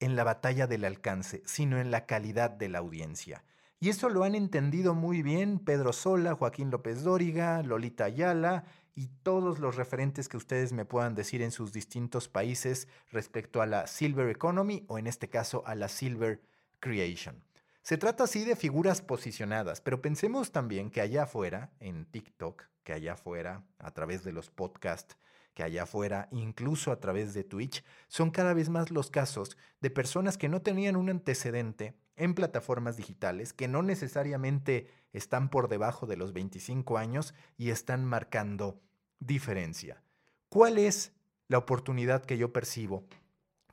en 0.00 0.16
la 0.16 0.24
batalla 0.24 0.66
del 0.66 0.84
alcance, 0.84 1.42
sino 1.46 1.78
en 1.78 1.90
la 1.90 2.06
calidad 2.06 2.50
de 2.50 2.68
la 2.68 2.78
audiencia. 2.78 3.44
Y 3.80 3.90
eso 3.90 4.08
lo 4.08 4.24
han 4.24 4.34
entendido 4.34 4.94
muy 4.94 5.22
bien 5.22 5.60
Pedro 5.60 5.92
Sola, 5.92 6.34
Joaquín 6.34 6.70
López 6.70 7.04
Dóriga, 7.04 7.62
Lolita 7.62 8.04
Ayala 8.04 8.64
y 8.96 9.06
todos 9.22 9.60
los 9.60 9.76
referentes 9.76 10.28
que 10.28 10.36
ustedes 10.36 10.72
me 10.72 10.84
puedan 10.84 11.14
decir 11.14 11.42
en 11.42 11.52
sus 11.52 11.72
distintos 11.72 12.28
países 12.28 12.88
respecto 13.12 13.62
a 13.62 13.66
la 13.66 13.86
Silver 13.86 14.28
Economy 14.30 14.84
o 14.88 14.98
en 14.98 15.06
este 15.06 15.28
caso 15.28 15.62
a 15.66 15.76
la 15.76 15.88
Silver 15.88 16.42
Creation. 16.80 17.40
Se 17.82 17.96
trata 17.96 18.24
así 18.24 18.44
de 18.44 18.56
figuras 18.56 19.00
posicionadas, 19.00 19.80
pero 19.80 20.02
pensemos 20.02 20.50
también 20.50 20.90
que 20.90 21.00
allá 21.00 21.22
afuera, 21.22 21.70
en 21.78 22.04
TikTok, 22.04 22.64
que 22.82 22.92
allá 22.92 23.12
afuera, 23.12 23.62
a 23.78 23.92
través 23.92 24.24
de 24.24 24.32
los 24.32 24.50
podcasts, 24.50 25.16
que 25.58 25.64
allá 25.64 25.82
afuera, 25.82 26.28
incluso 26.30 26.92
a 26.92 27.00
través 27.00 27.34
de 27.34 27.42
Twitch, 27.42 27.82
son 28.06 28.30
cada 28.30 28.54
vez 28.54 28.68
más 28.68 28.92
los 28.92 29.10
casos 29.10 29.56
de 29.80 29.90
personas 29.90 30.38
que 30.38 30.48
no 30.48 30.62
tenían 30.62 30.94
un 30.94 31.10
antecedente 31.10 31.96
en 32.14 32.34
plataformas 32.34 32.96
digitales, 32.96 33.52
que 33.54 33.66
no 33.66 33.82
necesariamente 33.82 34.88
están 35.12 35.50
por 35.50 35.66
debajo 35.66 36.06
de 36.06 36.16
los 36.16 36.32
25 36.32 36.96
años 36.96 37.34
y 37.56 37.70
están 37.70 38.04
marcando 38.04 38.80
diferencia. 39.18 40.00
¿Cuál 40.48 40.78
es 40.78 41.12
la 41.48 41.58
oportunidad 41.58 42.24
que 42.24 42.38
yo 42.38 42.52
percibo 42.52 43.02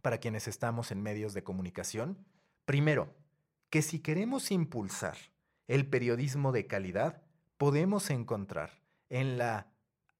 para 0.01 0.17
quienes 0.17 0.47
estamos 0.47 0.89
en 0.89 1.03
medios 1.03 1.35
de 1.35 1.43
comunicación? 1.43 2.17
Primero, 2.65 3.13
que 3.69 3.83
si 3.83 3.99
queremos 3.99 4.49
impulsar 4.49 5.17
el 5.67 5.87
periodismo 5.87 6.51
de 6.51 6.65
calidad, 6.65 7.21
podemos 7.59 8.09
encontrar 8.09 8.71
en 9.09 9.37
la 9.37 9.74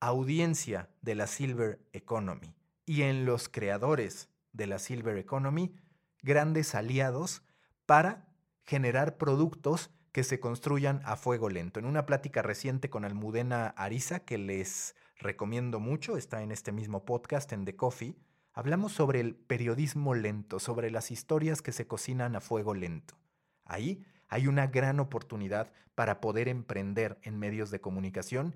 audiencia 0.08 0.89
de 1.02 1.15
la 1.15 1.26
Silver 1.26 1.80
Economy 1.91 2.54
y 2.86 3.02
en 3.02 3.26
los 3.26 3.50
creadores 3.50 4.30
de 4.54 4.68
la 4.68 4.78
Silver 4.78 5.18
Economy 5.18 5.76
grandes 6.22 6.76
aliados 6.76 7.44
para 7.86 8.28
generar 8.63 9.18
productos 9.18 9.91
que 10.12 10.24
se 10.24 10.39
construyan 10.39 11.02
a 11.06 11.15
fuego 11.15 11.50
lento. 11.50 11.80
En 11.80 11.86
una 11.86 12.06
plática 12.06 12.41
reciente 12.41 12.89
con 12.89 13.04
Almudena 13.04 13.68
Ariza, 13.68 14.20
que 14.20 14.38
les 14.38 14.96
recomiendo 15.18 15.80
mucho, 15.80 16.18
está 16.18 16.44
en 16.44 16.52
este 16.52 16.72
mismo 16.72 17.04
podcast 17.04 17.52
en 17.52 17.65
The 17.65 17.76
Coffee, 17.76 18.15
hablamos 18.54 18.94
sobre 18.94 19.20
el 19.20 19.36
periodismo 19.36 20.13
lento, 20.13 20.60
sobre 20.60 20.91
las 20.91 21.10
historias 21.10 21.62
que 21.62 21.72
se 21.72 21.88
cocinan 21.88 22.36
a 22.36 22.41
fuego 22.41 22.76
lento. 22.76 23.18
Ahí 23.65 24.06
hay 24.28 24.48
una 24.48 24.68
gran 24.68 25.00
oportunidad 25.00 25.72
para 25.96 26.22
poder 26.22 26.48
emprender 26.48 27.18
en 27.24 27.39
medios 27.39 27.72
de 27.72 27.82
comunicación 27.82 28.56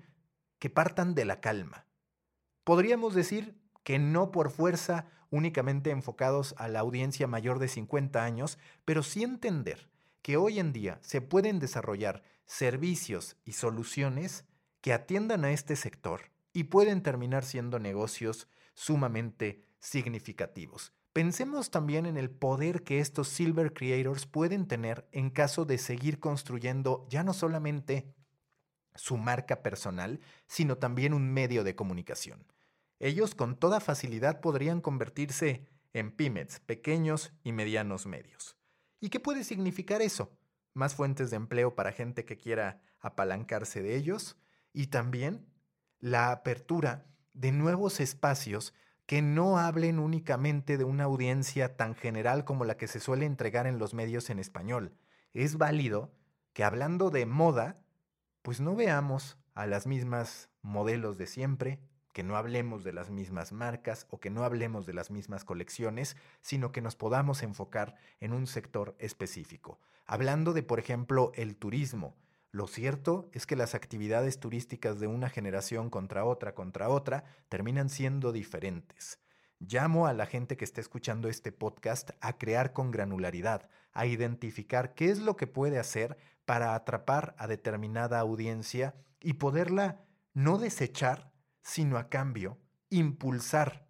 que 0.60 0.70
partan 0.70 1.16
de 1.16 1.24
la 1.24 1.40
calma. 1.40 1.86
Podríamos 2.62 3.14
decir 3.14 3.58
que 3.82 3.98
no 3.98 4.30
por 4.30 4.50
fuerza 4.50 5.06
únicamente 5.30 5.90
enfocados 5.90 6.54
a 6.58 6.68
la 6.68 6.80
audiencia 6.80 7.26
mayor 7.26 7.58
de 7.58 7.66
50 7.66 8.22
años, 8.22 8.58
pero 8.84 9.02
sí 9.02 9.24
entender 9.24 9.90
que 10.22 10.36
hoy 10.36 10.60
en 10.60 10.72
día 10.72 10.98
se 11.02 11.20
pueden 11.20 11.58
desarrollar 11.58 12.22
servicios 12.44 13.36
y 13.44 13.52
soluciones 13.52 14.44
que 14.80 14.92
atiendan 14.92 15.44
a 15.44 15.52
este 15.52 15.76
sector 15.76 16.30
y 16.52 16.64
pueden 16.64 17.02
terminar 17.02 17.44
siendo 17.44 17.78
negocios 17.78 18.48
sumamente 18.74 19.64
significativos. 19.78 20.92
Pensemos 21.12 21.70
también 21.70 22.06
en 22.06 22.16
el 22.16 22.30
poder 22.30 22.82
que 22.82 23.00
estos 23.00 23.28
Silver 23.28 23.72
Creators 23.72 24.26
pueden 24.26 24.66
tener 24.66 25.08
en 25.12 25.30
caso 25.30 25.64
de 25.64 25.78
seguir 25.78 26.20
construyendo 26.20 27.06
ya 27.08 27.24
no 27.24 27.32
solamente 27.32 28.14
su 28.94 29.16
marca 29.16 29.62
personal, 29.62 30.20
sino 30.46 30.78
también 30.78 31.14
un 31.14 31.32
medio 31.32 31.64
de 31.64 31.74
comunicación. 31.74 32.46
Ellos 32.98 33.34
con 33.34 33.56
toda 33.56 33.80
facilidad 33.80 34.40
podrían 34.40 34.80
convertirse 34.80 35.66
en 35.92 36.12
pymes, 36.12 36.60
pequeños 36.60 37.32
y 37.42 37.52
medianos 37.52 38.06
medios. 38.06 38.56
¿Y 39.00 39.08
qué 39.08 39.20
puede 39.20 39.44
significar 39.44 40.02
eso? 40.02 40.36
Más 40.74 40.94
fuentes 40.94 41.30
de 41.30 41.36
empleo 41.36 41.74
para 41.74 41.92
gente 41.92 42.24
que 42.24 42.36
quiera 42.36 42.82
apalancarse 43.00 43.82
de 43.82 43.96
ellos 43.96 44.36
y 44.72 44.88
también 44.88 45.46
la 45.98 46.30
apertura 46.30 47.06
de 47.32 47.52
nuevos 47.52 48.00
espacios 48.00 48.74
que 49.06 49.22
no 49.22 49.58
hablen 49.58 49.98
únicamente 49.98 50.78
de 50.78 50.84
una 50.84 51.04
audiencia 51.04 51.76
tan 51.76 51.94
general 51.94 52.44
como 52.44 52.64
la 52.64 52.76
que 52.76 52.86
se 52.86 53.00
suele 53.00 53.26
entregar 53.26 53.66
en 53.66 53.78
los 53.78 53.94
medios 53.94 54.30
en 54.30 54.38
español. 54.38 54.94
Es 55.32 55.58
válido 55.58 56.12
que 56.52 56.62
hablando 56.64 57.10
de 57.10 57.26
moda, 57.26 57.80
pues 58.42 58.60
no 58.60 58.74
veamos 58.74 59.38
a 59.54 59.66
las 59.66 59.86
mismas 59.86 60.48
modelos 60.62 61.18
de 61.18 61.26
siempre, 61.26 61.80
que 62.12 62.22
no 62.22 62.36
hablemos 62.36 62.82
de 62.84 62.92
las 62.92 63.10
mismas 63.10 63.52
marcas 63.52 64.06
o 64.10 64.18
que 64.18 64.30
no 64.30 64.44
hablemos 64.44 64.86
de 64.86 64.94
las 64.94 65.10
mismas 65.10 65.44
colecciones, 65.44 66.16
sino 66.40 66.72
que 66.72 66.80
nos 66.80 66.96
podamos 66.96 67.42
enfocar 67.42 67.96
en 68.20 68.32
un 68.32 68.46
sector 68.46 68.96
específico. 68.98 69.78
Hablando 70.06 70.52
de, 70.52 70.62
por 70.62 70.80
ejemplo, 70.80 71.30
el 71.34 71.56
turismo, 71.56 72.16
lo 72.52 72.66
cierto 72.66 73.30
es 73.32 73.46
que 73.46 73.54
las 73.54 73.76
actividades 73.76 74.40
turísticas 74.40 74.98
de 74.98 75.06
una 75.06 75.28
generación 75.28 75.88
contra 75.88 76.24
otra 76.24 76.52
contra 76.54 76.88
otra 76.88 77.24
terminan 77.48 77.88
siendo 77.88 78.32
diferentes. 78.32 79.20
Llamo 79.60 80.06
a 80.06 80.14
la 80.14 80.26
gente 80.26 80.56
que 80.56 80.64
está 80.64 80.80
escuchando 80.80 81.28
este 81.28 81.52
podcast 81.52 82.10
a 82.20 82.38
crear 82.38 82.72
con 82.72 82.90
granularidad, 82.90 83.68
a 83.92 84.06
identificar 84.06 84.94
qué 84.94 85.10
es 85.10 85.18
lo 85.18 85.36
que 85.36 85.46
puede 85.46 85.78
hacer 85.78 86.16
para 86.44 86.74
atrapar 86.74 87.34
a 87.38 87.46
determinada 87.46 88.18
audiencia 88.18 88.94
y 89.20 89.34
poderla 89.34 90.04
no 90.32 90.58
desechar, 90.58 91.32
sino 91.62 91.98
a 91.98 92.08
cambio 92.08 92.58
impulsar 92.88 93.86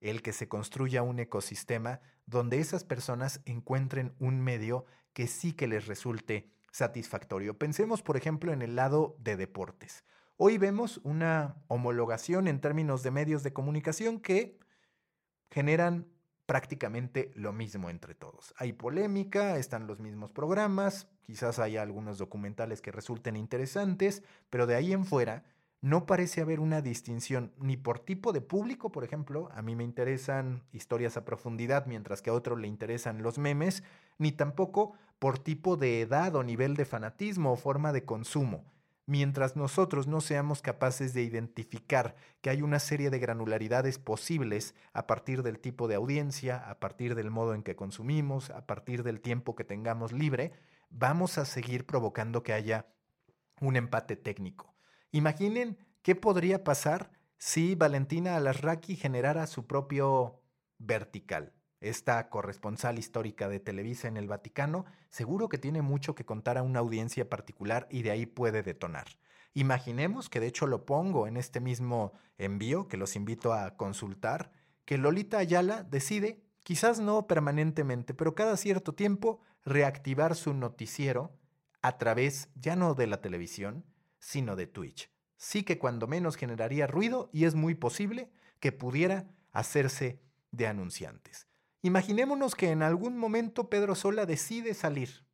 el 0.00 0.22
que 0.22 0.32
se 0.32 0.48
construya 0.48 1.02
un 1.02 1.20
ecosistema 1.20 2.00
donde 2.26 2.60
esas 2.60 2.84
personas 2.84 3.40
encuentren 3.44 4.14
un 4.18 4.40
medio 4.40 4.84
que 5.12 5.26
sí 5.26 5.52
que 5.52 5.66
les 5.66 5.86
resulte 5.86 6.50
satisfactorio. 6.70 7.58
Pensemos, 7.58 8.02
por 8.02 8.16
ejemplo, 8.16 8.52
en 8.52 8.62
el 8.62 8.76
lado 8.76 9.16
de 9.20 9.36
deportes. 9.36 10.04
Hoy 10.36 10.58
vemos 10.58 11.00
una 11.04 11.62
homologación 11.68 12.48
en 12.48 12.60
términos 12.60 13.02
de 13.02 13.10
medios 13.10 13.42
de 13.42 13.52
comunicación 13.52 14.18
que 14.18 14.58
generan 15.50 16.08
prácticamente 16.52 17.32
lo 17.34 17.54
mismo 17.54 17.88
entre 17.88 18.14
todos. 18.14 18.52
Hay 18.58 18.74
polémica, 18.74 19.56
están 19.56 19.86
los 19.86 20.00
mismos 20.00 20.32
programas, 20.32 21.08
quizás 21.22 21.58
haya 21.58 21.80
algunos 21.80 22.18
documentales 22.18 22.82
que 22.82 22.92
resulten 22.92 23.36
interesantes, 23.36 24.22
pero 24.50 24.66
de 24.66 24.74
ahí 24.74 24.92
en 24.92 25.06
fuera 25.06 25.44
no 25.80 26.04
parece 26.04 26.42
haber 26.42 26.60
una 26.60 26.82
distinción 26.82 27.54
ni 27.58 27.78
por 27.78 28.00
tipo 28.00 28.34
de 28.34 28.42
público, 28.42 28.92
por 28.92 29.02
ejemplo, 29.02 29.48
a 29.54 29.62
mí 29.62 29.74
me 29.74 29.84
interesan 29.84 30.62
historias 30.72 31.16
a 31.16 31.24
profundidad, 31.24 31.86
mientras 31.86 32.20
que 32.20 32.28
a 32.28 32.34
otro 32.34 32.54
le 32.54 32.68
interesan 32.68 33.22
los 33.22 33.38
memes, 33.38 33.82
ni 34.18 34.30
tampoco 34.30 34.92
por 35.18 35.38
tipo 35.38 35.78
de 35.78 36.02
edad 36.02 36.36
o 36.36 36.42
nivel 36.42 36.76
de 36.76 36.84
fanatismo 36.84 37.52
o 37.52 37.56
forma 37.56 37.94
de 37.94 38.04
consumo 38.04 38.62
mientras 39.06 39.56
nosotros 39.56 40.06
no 40.06 40.20
seamos 40.20 40.62
capaces 40.62 41.14
de 41.14 41.22
identificar 41.22 42.14
que 42.40 42.50
hay 42.50 42.62
una 42.62 42.78
serie 42.78 43.10
de 43.10 43.18
granularidades 43.18 43.98
posibles 43.98 44.74
a 44.92 45.06
partir 45.06 45.42
del 45.42 45.58
tipo 45.58 45.88
de 45.88 45.96
audiencia, 45.96 46.58
a 46.58 46.78
partir 46.78 47.14
del 47.14 47.30
modo 47.30 47.54
en 47.54 47.62
que 47.62 47.76
consumimos, 47.76 48.50
a 48.50 48.66
partir 48.66 49.02
del 49.02 49.20
tiempo 49.20 49.54
que 49.54 49.64
tengamos 49.64 50.12
libre, 50.12 50.52
vamos 50.90 51.38
a 51.38 51.44
seguir 51.44 51.86
provocando 51.86 52.42
que 52.42 52.52
haya 52.52 52.86
un 53.60 53.76
empate 53.76 54.16
técnico. 54.16 54.74
Imaginen 55.10 55.78
qué 56.02 56.14
podría 56.14 56.64
pasar 56.64 57.10
si 57.38 57.74
Valentina 57.74 58.36
Alasraqui 58.36 58.96
generara 58.96 59.46
su 59.46 59.66
propio 59.66 60.40
vertical 60.78 61.52
esta 61.82 62.28
corresponsal 62.28 62.98
histórica 62.98 63.48
de 63.48 63.60
Televisa 63.60 64.08
en 64.08 64.16
el 64.16 64.28
Vaticano, 64.28 64.84
seguro 65.10 65.48
que 65.48 65.58
tiene 65.58 65.82
mucho 65.82 66.14
que 66.14 66.24
contar 66.24 66.56
a 66.56 66.62
una 66.62 66.78
audiencia 66.78 67.28
particular 67.28 67.86
y 67.90 68.02
de 68.02 68.12
ahí 68.12 68.26
puede 68.26 68.62
detonar. 68.62 69.06
Imaginemos, 69.54 70.30
que 70.30 70.40
de 70.40 70.46
hecho 70.46 70.66
lo 70.66 70.86
pongo 70.86 71.26
en 71.26 71.36
este 71.36 71.60
mismo 71.60 72.12
envío, 72.38 72.88
que 72.88 72.96
los 72.96 73.16
invito 73.16 73.52
a 73.52 73.76
consultar, 73.76 74.52
que 74.84 74.96
Lolita 74.96 75.38
Ayala 75.38 75.82
decide 75.82 76.42
quizás 76.62 77.00
no 77.00 77.26
permanentemente, 77.26 78.14
pero 78.14 78.34
cada 78.34 78.56
cierto 78.56 78.94
tiempo 78.94 79.40
reactivar 79.64 80.36
su 80.36 80.54
noticiero 80.54 81.36
a 81.82 81.98
través 81.98 82.48
ya 82.54 82.76
no 82.76 82.94
de 82.94 83.08
la 83.08 83.20
televisión, 83.20 83.84
sino 84.18 84.56
de 84.56 84.66
Twitch. 84.66 85.10
Sí 85.36 85.64
que 85.64 85.78
cuando 85.78 86.06
menos 86.06 86.36
generaría 86.36 86.86
ruido 86.86 87.28
y 87.32 87.44
es 87.44 87.54
muy 87.54 87.74
posible 87.74 88.30
que 88.60 88.70
pudiera 88.70 89.26
hacerse 89.50 90.22
de 90.52 90.68
anunciantes. 90.68 91.48
Imaginémonos 91.82 92.54
que 92.54 92.70
en 92.70 92.82
algún 92.82 93.18
momento 93.18 93.68
Pedro 93.68 93.96
Sola 93.96 94.24
decide 94.24 94.72
salir 94.72 95.26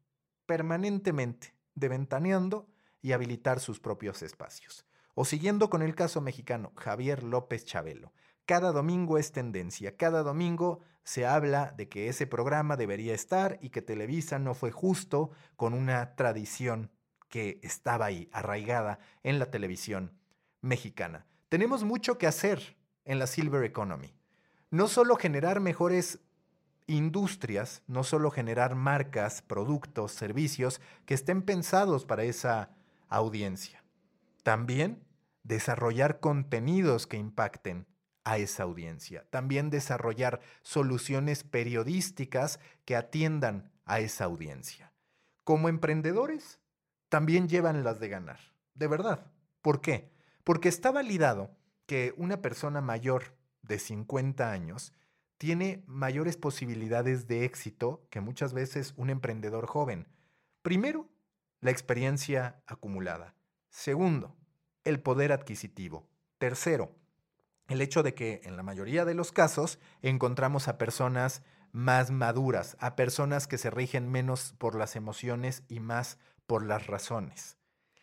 permanentemente 0.46 1.54
de 1.74 1.88
ventaneando 1.88 2.66
y 3.02 3.12
habilitar 3.12 3.60
sus 3.60 3.80
propios 3.80 4.22
espacios. 4.22 4.86
O 5.14 5.26
siguiendo 5.26 5.68
con 5.68 5.82
el 5.82 5.94
caso 5.94 6.22
mexicano, 6.22 6.72
Javier 6.74 7.22
López 7.22 7.66
Chabelo. 7.66 8.14
Cada 8.46 8.72
domingo 8.72 9.18
es 9.18 9.30
tendencia, 9.30 9.98
cada 9.98 10.22
domingo 10.22 10.80
se 11.04 11.26
habla 11.26 11.74
de 11.76 11.90
que 11.90 12.08
ese 12.08 12.26
programa 12.26 12.78
debería 12.78 13.12
estar 13.12 13.58
y 13.60 13.68
que 13.68 13.82
Televisa 13.82 14.38
no 14.38 14.54
fue 14.54 14.70
justo 14.70 15.30
con 15.56 15.74
una 15.74 16.14
tradición 16.14 16.90
que 17.28 17.60
estaba 17.62 18.06
ahí, 18.06 18.30
arraigada 18.32 19.00
en 19.22 19.38
la 19.38 19.50
televisión 19.50 20.14
mexicana. 20.62 21.26
Tenemos 21.50 21.84
mucho 21.84 22.16
que 22.16 22.26
hacer 22.26 22.78
en 23.04 23.18
la 23.18 23.26
Silver 23.26 23.64
Economy. 23.64 24.14
No 24.70 24.88
solo 24.88 25.16
generar 25.16 25.60
mejores 25.60 26.20
industrias, 26.88 27.82
no 27.86 28.02
solo 28.02 28.30
generar 28.32 28.74
marcas, 28.74 29.42
productos, 29.42 30.10
servicios 30.12 30.80
que 31.06 31.14
estén 31.14 31.42
pensados 31.42 32.04
para 32.04 32.24
esa 32.24 32.70
audiencia. 33.08 33.84
También 34.42 35.04
desarrollar 35.44 36.18
contenidos 36.18 37.06
que 37.06 37.18
impacten 37.18 37.86
a 38.24 38.38
esa 38.38 38.64
audiencia. 38.64 39.26
También 39.30 39.70
desarrollar 39.70 40.40
soluciones 40.62 41.44
periodísticas 41.44 42.58
que 42.84 42.96
atiendan 42.96 43.70
a 43.84 44.00
esa 44.00 44.24
audiencia. 44.24 44.92
Como 45.44 45.68
emprendedores, 45.68 46.58
también 47.08 47.48
llevan 47.48 47.84
las 47.84 48.00
de 48.00 48.08
ganar. 48.08 48.40
De 48.74 48.86
verdad. 48.86 49.26
¿Por 49.62 49.80
qué? 49.80 50.10
Porque 50.44 50.68
está 50.68 50.90
validado 50.90 51.50
que 51.86 52.14
una 52.16 52.42
persona 52.42 52.80
mayor 52.80 53.34
de 53.62 53.78
50 53.78 54.50
años 54.50 54.92
tiene 55.38 55.84
mayores 55.86 56.36
posibilidades 56.36 57.28
de 57.28 57.44
éxito 57.44 58.06
que 58.10 58.20
muchas 58.20 58.52
veces 58.52 58.92
un 58.96 59.08
emprendedor 59.08 59.66
joven. 59.66 60.08
Primero, 60.62 61.08
la 61.60 61.70
experiencia 61.70 62.60
acumulada. 62.66 63.34
Segundo, 63.70 64.36
el 64.84 65.00
poder 65.00 65.32
adquisitivo. 65.32 66.08
Tercero, 66.38 66.94
el 67.68 67.80
hecho 67.80 68.02
de 68.02 68.14
que 68.14 68.40
en 68.44 68.56
la 68.56 68.62
mayoría 68.62 69.04
de 69.04 69.14
los 69.14 69.30
casos 69.30 69.78
encontramos 70.02 70.66
a 70.68 70.78
personas 70.78 71.42
más 71.70 72.10
maduras, 72.10 72.76
a 72.80 72.96
personas 72.96 73.46
que 73.46 73.58
se 73.58 73.70
rigen 73.70 74.10
menos 74.10 74.54
por 74.58 74.74
las 74.74 74.96
emociones 74.96 75.62
y 75.68 75.80
más 75.80 76.18
por 76.46 76.64
las 76.64 76.86
razones. 76.86 77.58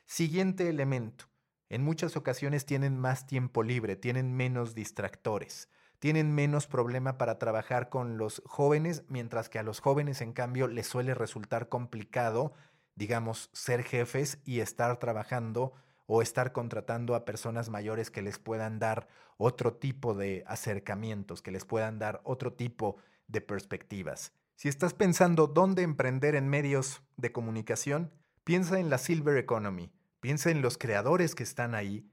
Siguiente 0.05 0.69
elemento. 0.69 1.25
En 1.67 1.83
muchas 1.83 2.15
ocasiones 2.15 2.65
tienen 2.65 2.97
más 2.97 3.25
tiempo 3.25 3.63
libre, 3.63 3.95
tienen 3.95 4.35
menos 4.35 4.75
distractores, 4.75 5.67
tienen 6.05 6.35
menos 6.35 6.67
problema 6.67 7.17
para 7.17 7.39
trabajar 7.39 7.89
con 7.89 8.19
los 8.19 8.43
jóvenes, 8.45 9.05
mientras 9.07 9.49
que 9.49 9.57
a 9.57 9.63
los 9.63 9.79
jóvenes, 9.79 10.21
en 10.21 10.33
cambio, 10.33 10.67
les 10.67 10.85
suele 10.85 11.15
resultar 11.15 11.67
complicado, 11.67 12.53
digamos, 12.93 13.49
ser 13.53 13.81
jefes 13.81 14.37
y 14.45 14.59
estar 14.59 14.99
trabajando 14.99 15.73
o 16.05 16.21
estar 16.21 16.51
contratando 16.51 17.15
a 17.15 17.25
personas 17.25 17.69
mayores 17.69 18.11
que 18.11 18.21
les 18.21 18.37
puedan 18.37 18.77
dar 18.77 19.07
otro 19.37 19.73
tipo 19.73 20.13
de 20.13 20.43
acercamientos, 20.45 21.41
que 21.41 21.49
les 21.49 21.65
puedan 21.65 21.97
dar 21.97 22.21
otro 22.23 22.53
tipo 22.53 22.97
de 23.27 23.41
perspectivas. 23.41 24.31
Si 24.53 24.69
estás 24.69 24.93
pensando 24.93 25.47
dónde 25.47 25.81
emprender 25.81 26.35
en 26.35 26.47
medios 26.47 27.01
de 27.17 27.31
comunicación, 27.31 28.11
piensa 28.43 28.79
en 28.79 28.91
la 28.91 28.99
Silver 28.99 29.37
Economy, 29.37 29.91
piensa 30.19 30.51
en 30.51 30.61
los 30.61 30.77
creadores 30.77 31.33
que 31.33 31.41
están 31.41 31.73
ahí, 31.73 32.07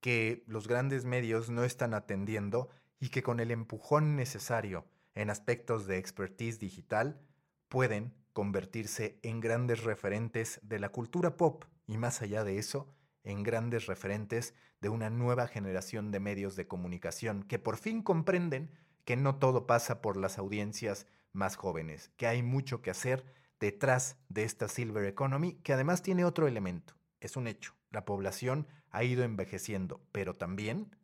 que 0.00 0.42
los 0.48 0.66
grandes 0.66 1.04
medios 1.04 1.50
no 1.50 1.62
están 1.62 1.94
atendiendo 1.94 2.68
y 3.00 3.10
que 3.10 3.22
con 3.22 3.40
el 3.40 3.50
empujón 3.50 4.16
necesario 4.16 4.86
en 5.14 5.30
aspectos 5.30 5.86
de 5.86 5.98
expertise 5.98 6.58
digital 6.58 7.20
pueden 7.68 8.14
convertirse 8.32 9.18
en 9.22 9.40
grandes 9.40 9.82
referentes 9.82 10.60
de 10.62 10.78
la 10.78 10.90
cultura 10.90 11.36
pop 11.36 11.64
y 11.86 11.96
más 11.96 12.22
allá 12.22 12.44
de 12.44 12.58
eso, 12.58 12.94
en 13.24 13.42
grandes 13.42 13.86
referentes 13.86 14.54
de 14.80 14.88
una 14.88 15.10
nueva 15.10 15.48
generación 15.48 16.10
de 16.12 16.20
medios 16.20 16.54
de 16.54 16.68
comunicación 16.68 17.42
que 17.42 17.58
por 17.58 17.76
fin 17.76 18.02
comprenden 18.02 18.70
que 19.04 19.16
no 19.16 19.36
todo 19.36 19.66
pasa 19.66 20.00
por 20.00 20.16
las 20.16 20.38
audiencias 20.38 21.06
más 21.32 21.56
jóvenes, 21.56 22.10
que 22.16 22.26
hay 22.26 22.42
mucho 22.42 22.82
que 22.82 22.90
hacer 22.90 23.24
detrás 23.58 24.16
de 24.28 24.44
esta 24.44 24.68
Silver 24.68 25.04
Economy, 25.04 25.54
que 25.62 25.72
además 25.72 26.02
tiene 26.02 26.24
otro 26.24 26.46
elemento. 26.46 26.94
Es 27.20 27.36
un 27.36 27.46
hecho, 27.46 27.74
la 27.90 28.04
población 28.04 28.68
ha 28.90 29.04
ido 29.04 29.24
envejeciendo, 29.24 30.00
pero 30.12 30.36
también 30.36 30.94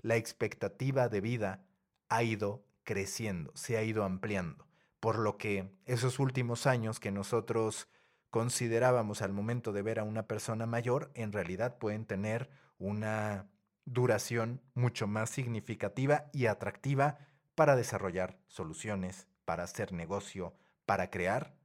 la 0.00 0.16
expectativa 0.16 1.08
de 1.08 1.20
vida 1.20 1.64
ha 2.08 2.22
ido 2.22 2.64
creciendo, 2.84 3.52
se 3.54 3.76
ha 3.76 3.82
ido 3.82 4.04
ampliando, 4.04 4.66
por 5.00 5.18
lo 5.18 5.38
que 5.38 5.70
esos 5.84 6.18
últimos 6.18 6.66
años 6.66 7.00
que 7.00 7.10
nosotros 7.10 7.88
considerábamos 8.30 9.22
al 9.22 9.32
momento 9.32 9.72
de 9.72 9.82
ver 9.82 9.98
a 9.98 10.04
una 10.04 10.26
persona 10.26 10.66
mayor, 10.66 11.10
en 11.14 11.32
realidad 11.32 11.78
pueden 11.78 12.04
tener 12.04 12.50
una 12.78 13.48
duración 13.84 14.60
mucho 14.74 15.06
más 15.06 15.30
significativa 15.30 16.26
y 16.32 16.46
atractiva 16.46 17.18
para 17.54 17.76
desarrollar 17.76 18.38
soluciones, 18.46 19.26
para 19.44 19.64
hacer 19.64 19.92
negocio, 19.92 20.54
para 20.84 21.10
crear 21.10 21.56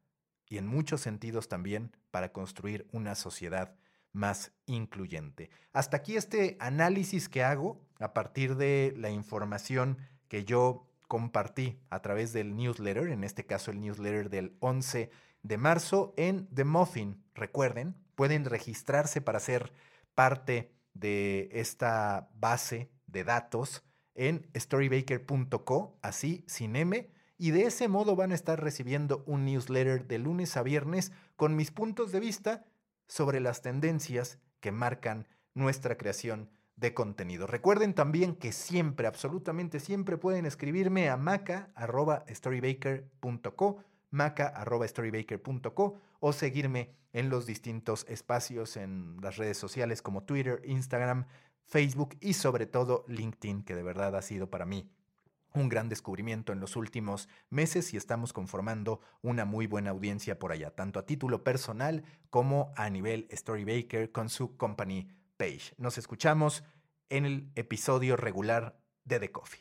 y 0.51 0.57
en 0.57 0.67
muchos 0.67 0.99
sentidos 1.01 1.47
también 1.47 1.95
para 2.11 2.33
construir 2.33 2.85
una 2.91 3.15
sociedad 3.15 3.75
más 4.13 4.51
incluyente. 4.65 5.49
Hasta 5.73 5.97
aquí 5.97 6.15
este 6.15 6.57
análisis 6.59 7.29
que 7.29 7.43
hago 7.43 7.81
a 7.99 8.13
partir 8.13 8.55
de 8.55 8.93
la 8.97 9.09
información 9.09 9.97
que 10.27 10.43
yo 10.43 10.87
compartí 11.07 11.79
a 11.89 12.01
través 12.01 12.33
del 12.33 12.55
newsletter, 12.55 13.09
en 13.09 13.23
este 13.23 13.45
caso 13.45 13.71
el 13.71 13.81
newsletter 13.81 14.29
del 14.29 14.55
11 14.59 15.09
de 15.43 15.57
marzo 15.57 16.13
en 16.17 16.47
The 16.53 16.63
Muffin. 16.63 17.23
Recuerden, 17.35 17.95
pueden 18.15 18.45
registrarse 18.45 19.21
para 19.21 19.39
ser 19.39 19.73
parte 20.15 20.71
de 20.93 21.49
esta 21.51 22.29
base 22.35 22.91
de 23.07 23.23
datos 23.23 23.83
en 24.15 24.49
storybaker.co, 24.55 25.97
así 26.01 26.43
sin 26.47 26.75
M, 26.75 27.09
y 27.37 27.51
de 27.51 27.63
ese 27.63 27.87
modo 27.87 28.15
van 28.15 28.31
a 28.31 28.35
estar 28.35 28.61
recibiendo 28.61 29.23
un 29.25 29.45
newsletter 29.45 30.07
de 30.07 30.19
lunes 30.19 30.57
a 30.57 30.63
viernes 30.63 31.11
con 31.35 31.55
mis 31.55 31.71
puntos 31.71 32.11
de 32.11 32.19
vista 32.19 32.65
sobre 33.11 33.39
las 33.41 33.61
tendencias 33.61 34.39
que 34.61 34.71
marcan 34.71 35.27
nuestra 35.53 35.97
creación 35.97 36.49
de 36.77 36.93
contenido. 36.93 37.45
Recuerden 37.45 37.93
también 37.93 38.37
que 38.37 38.53
siempre, 38.53 39.05
absolutamente 39.05 39.81
siempre 39.81 40.17
pueden 40.17 40.45
escribirme 40.45 41.09
a 41.09 41.17
maca.storybaker.co 41.17 43.83
maca.storybaker.co 44.11 45.99
o 46.21 46.33
seguirme 46.33 46.95
en 47.11 47.29
los 47.29 47.45
distintos 47.45 48.05
espacios 48.07 48.77
en 48.77 49.17
las 49.21 49.35
redes 49.35 49.57
sociales 49.57 50.01
como 50.01 50.23
Twitter, 50.23 50.61
Instagram, 50.63 51.25
Facebook 51.65 52.15
y 52.21 52.35
sobre 52.35 52.65
todo 52.65 53.03
LinkedIn, 53.09 53.63
que 53.63 53.75
de 53.75 53.83
verdad 53.83 54.15
ha 54.15 54.21
sido 54.21 54.49
para 54.49 54.65
mí 54.65 54.89
un 55.53 55.69
gran 55.69 55.89
descubrimiento 55.89 56.53
en 56.53 56.59
los 56.59 56.75
últimos 56.75 57.27
meses 57.49 57.93
y 57.93 57.97
estamos 57.97 58.33
conformando 58.33 59.01
una 59.21 59.45
muy 59.45 59.67
buena 59.67 59.89
audiencia 59.91 60.39
por 60.39 60.51
allá, 60.51 60.71
tanto 60.71 60.99
a 60.99 61.05
título 61.05 61.43
personal 61.43 62.03
como 62.29 62.71
a 62.75 62.89
nivel 62.89 63.27
Storybaker 63.31 64.11
con 64.11 64.29
su 64.29 64.55
company 64.55 65.09
page. 65.37 65.73
Nos 65.77 65.97
escuchamos 65.97 66.63
en 67.09 67.25
el 67.25 67.51
episodio 67.55 68.15
regular 68.15 68.79
de 69.03 69.19
The 69.19 69.31
Coffee. 69.31 69.59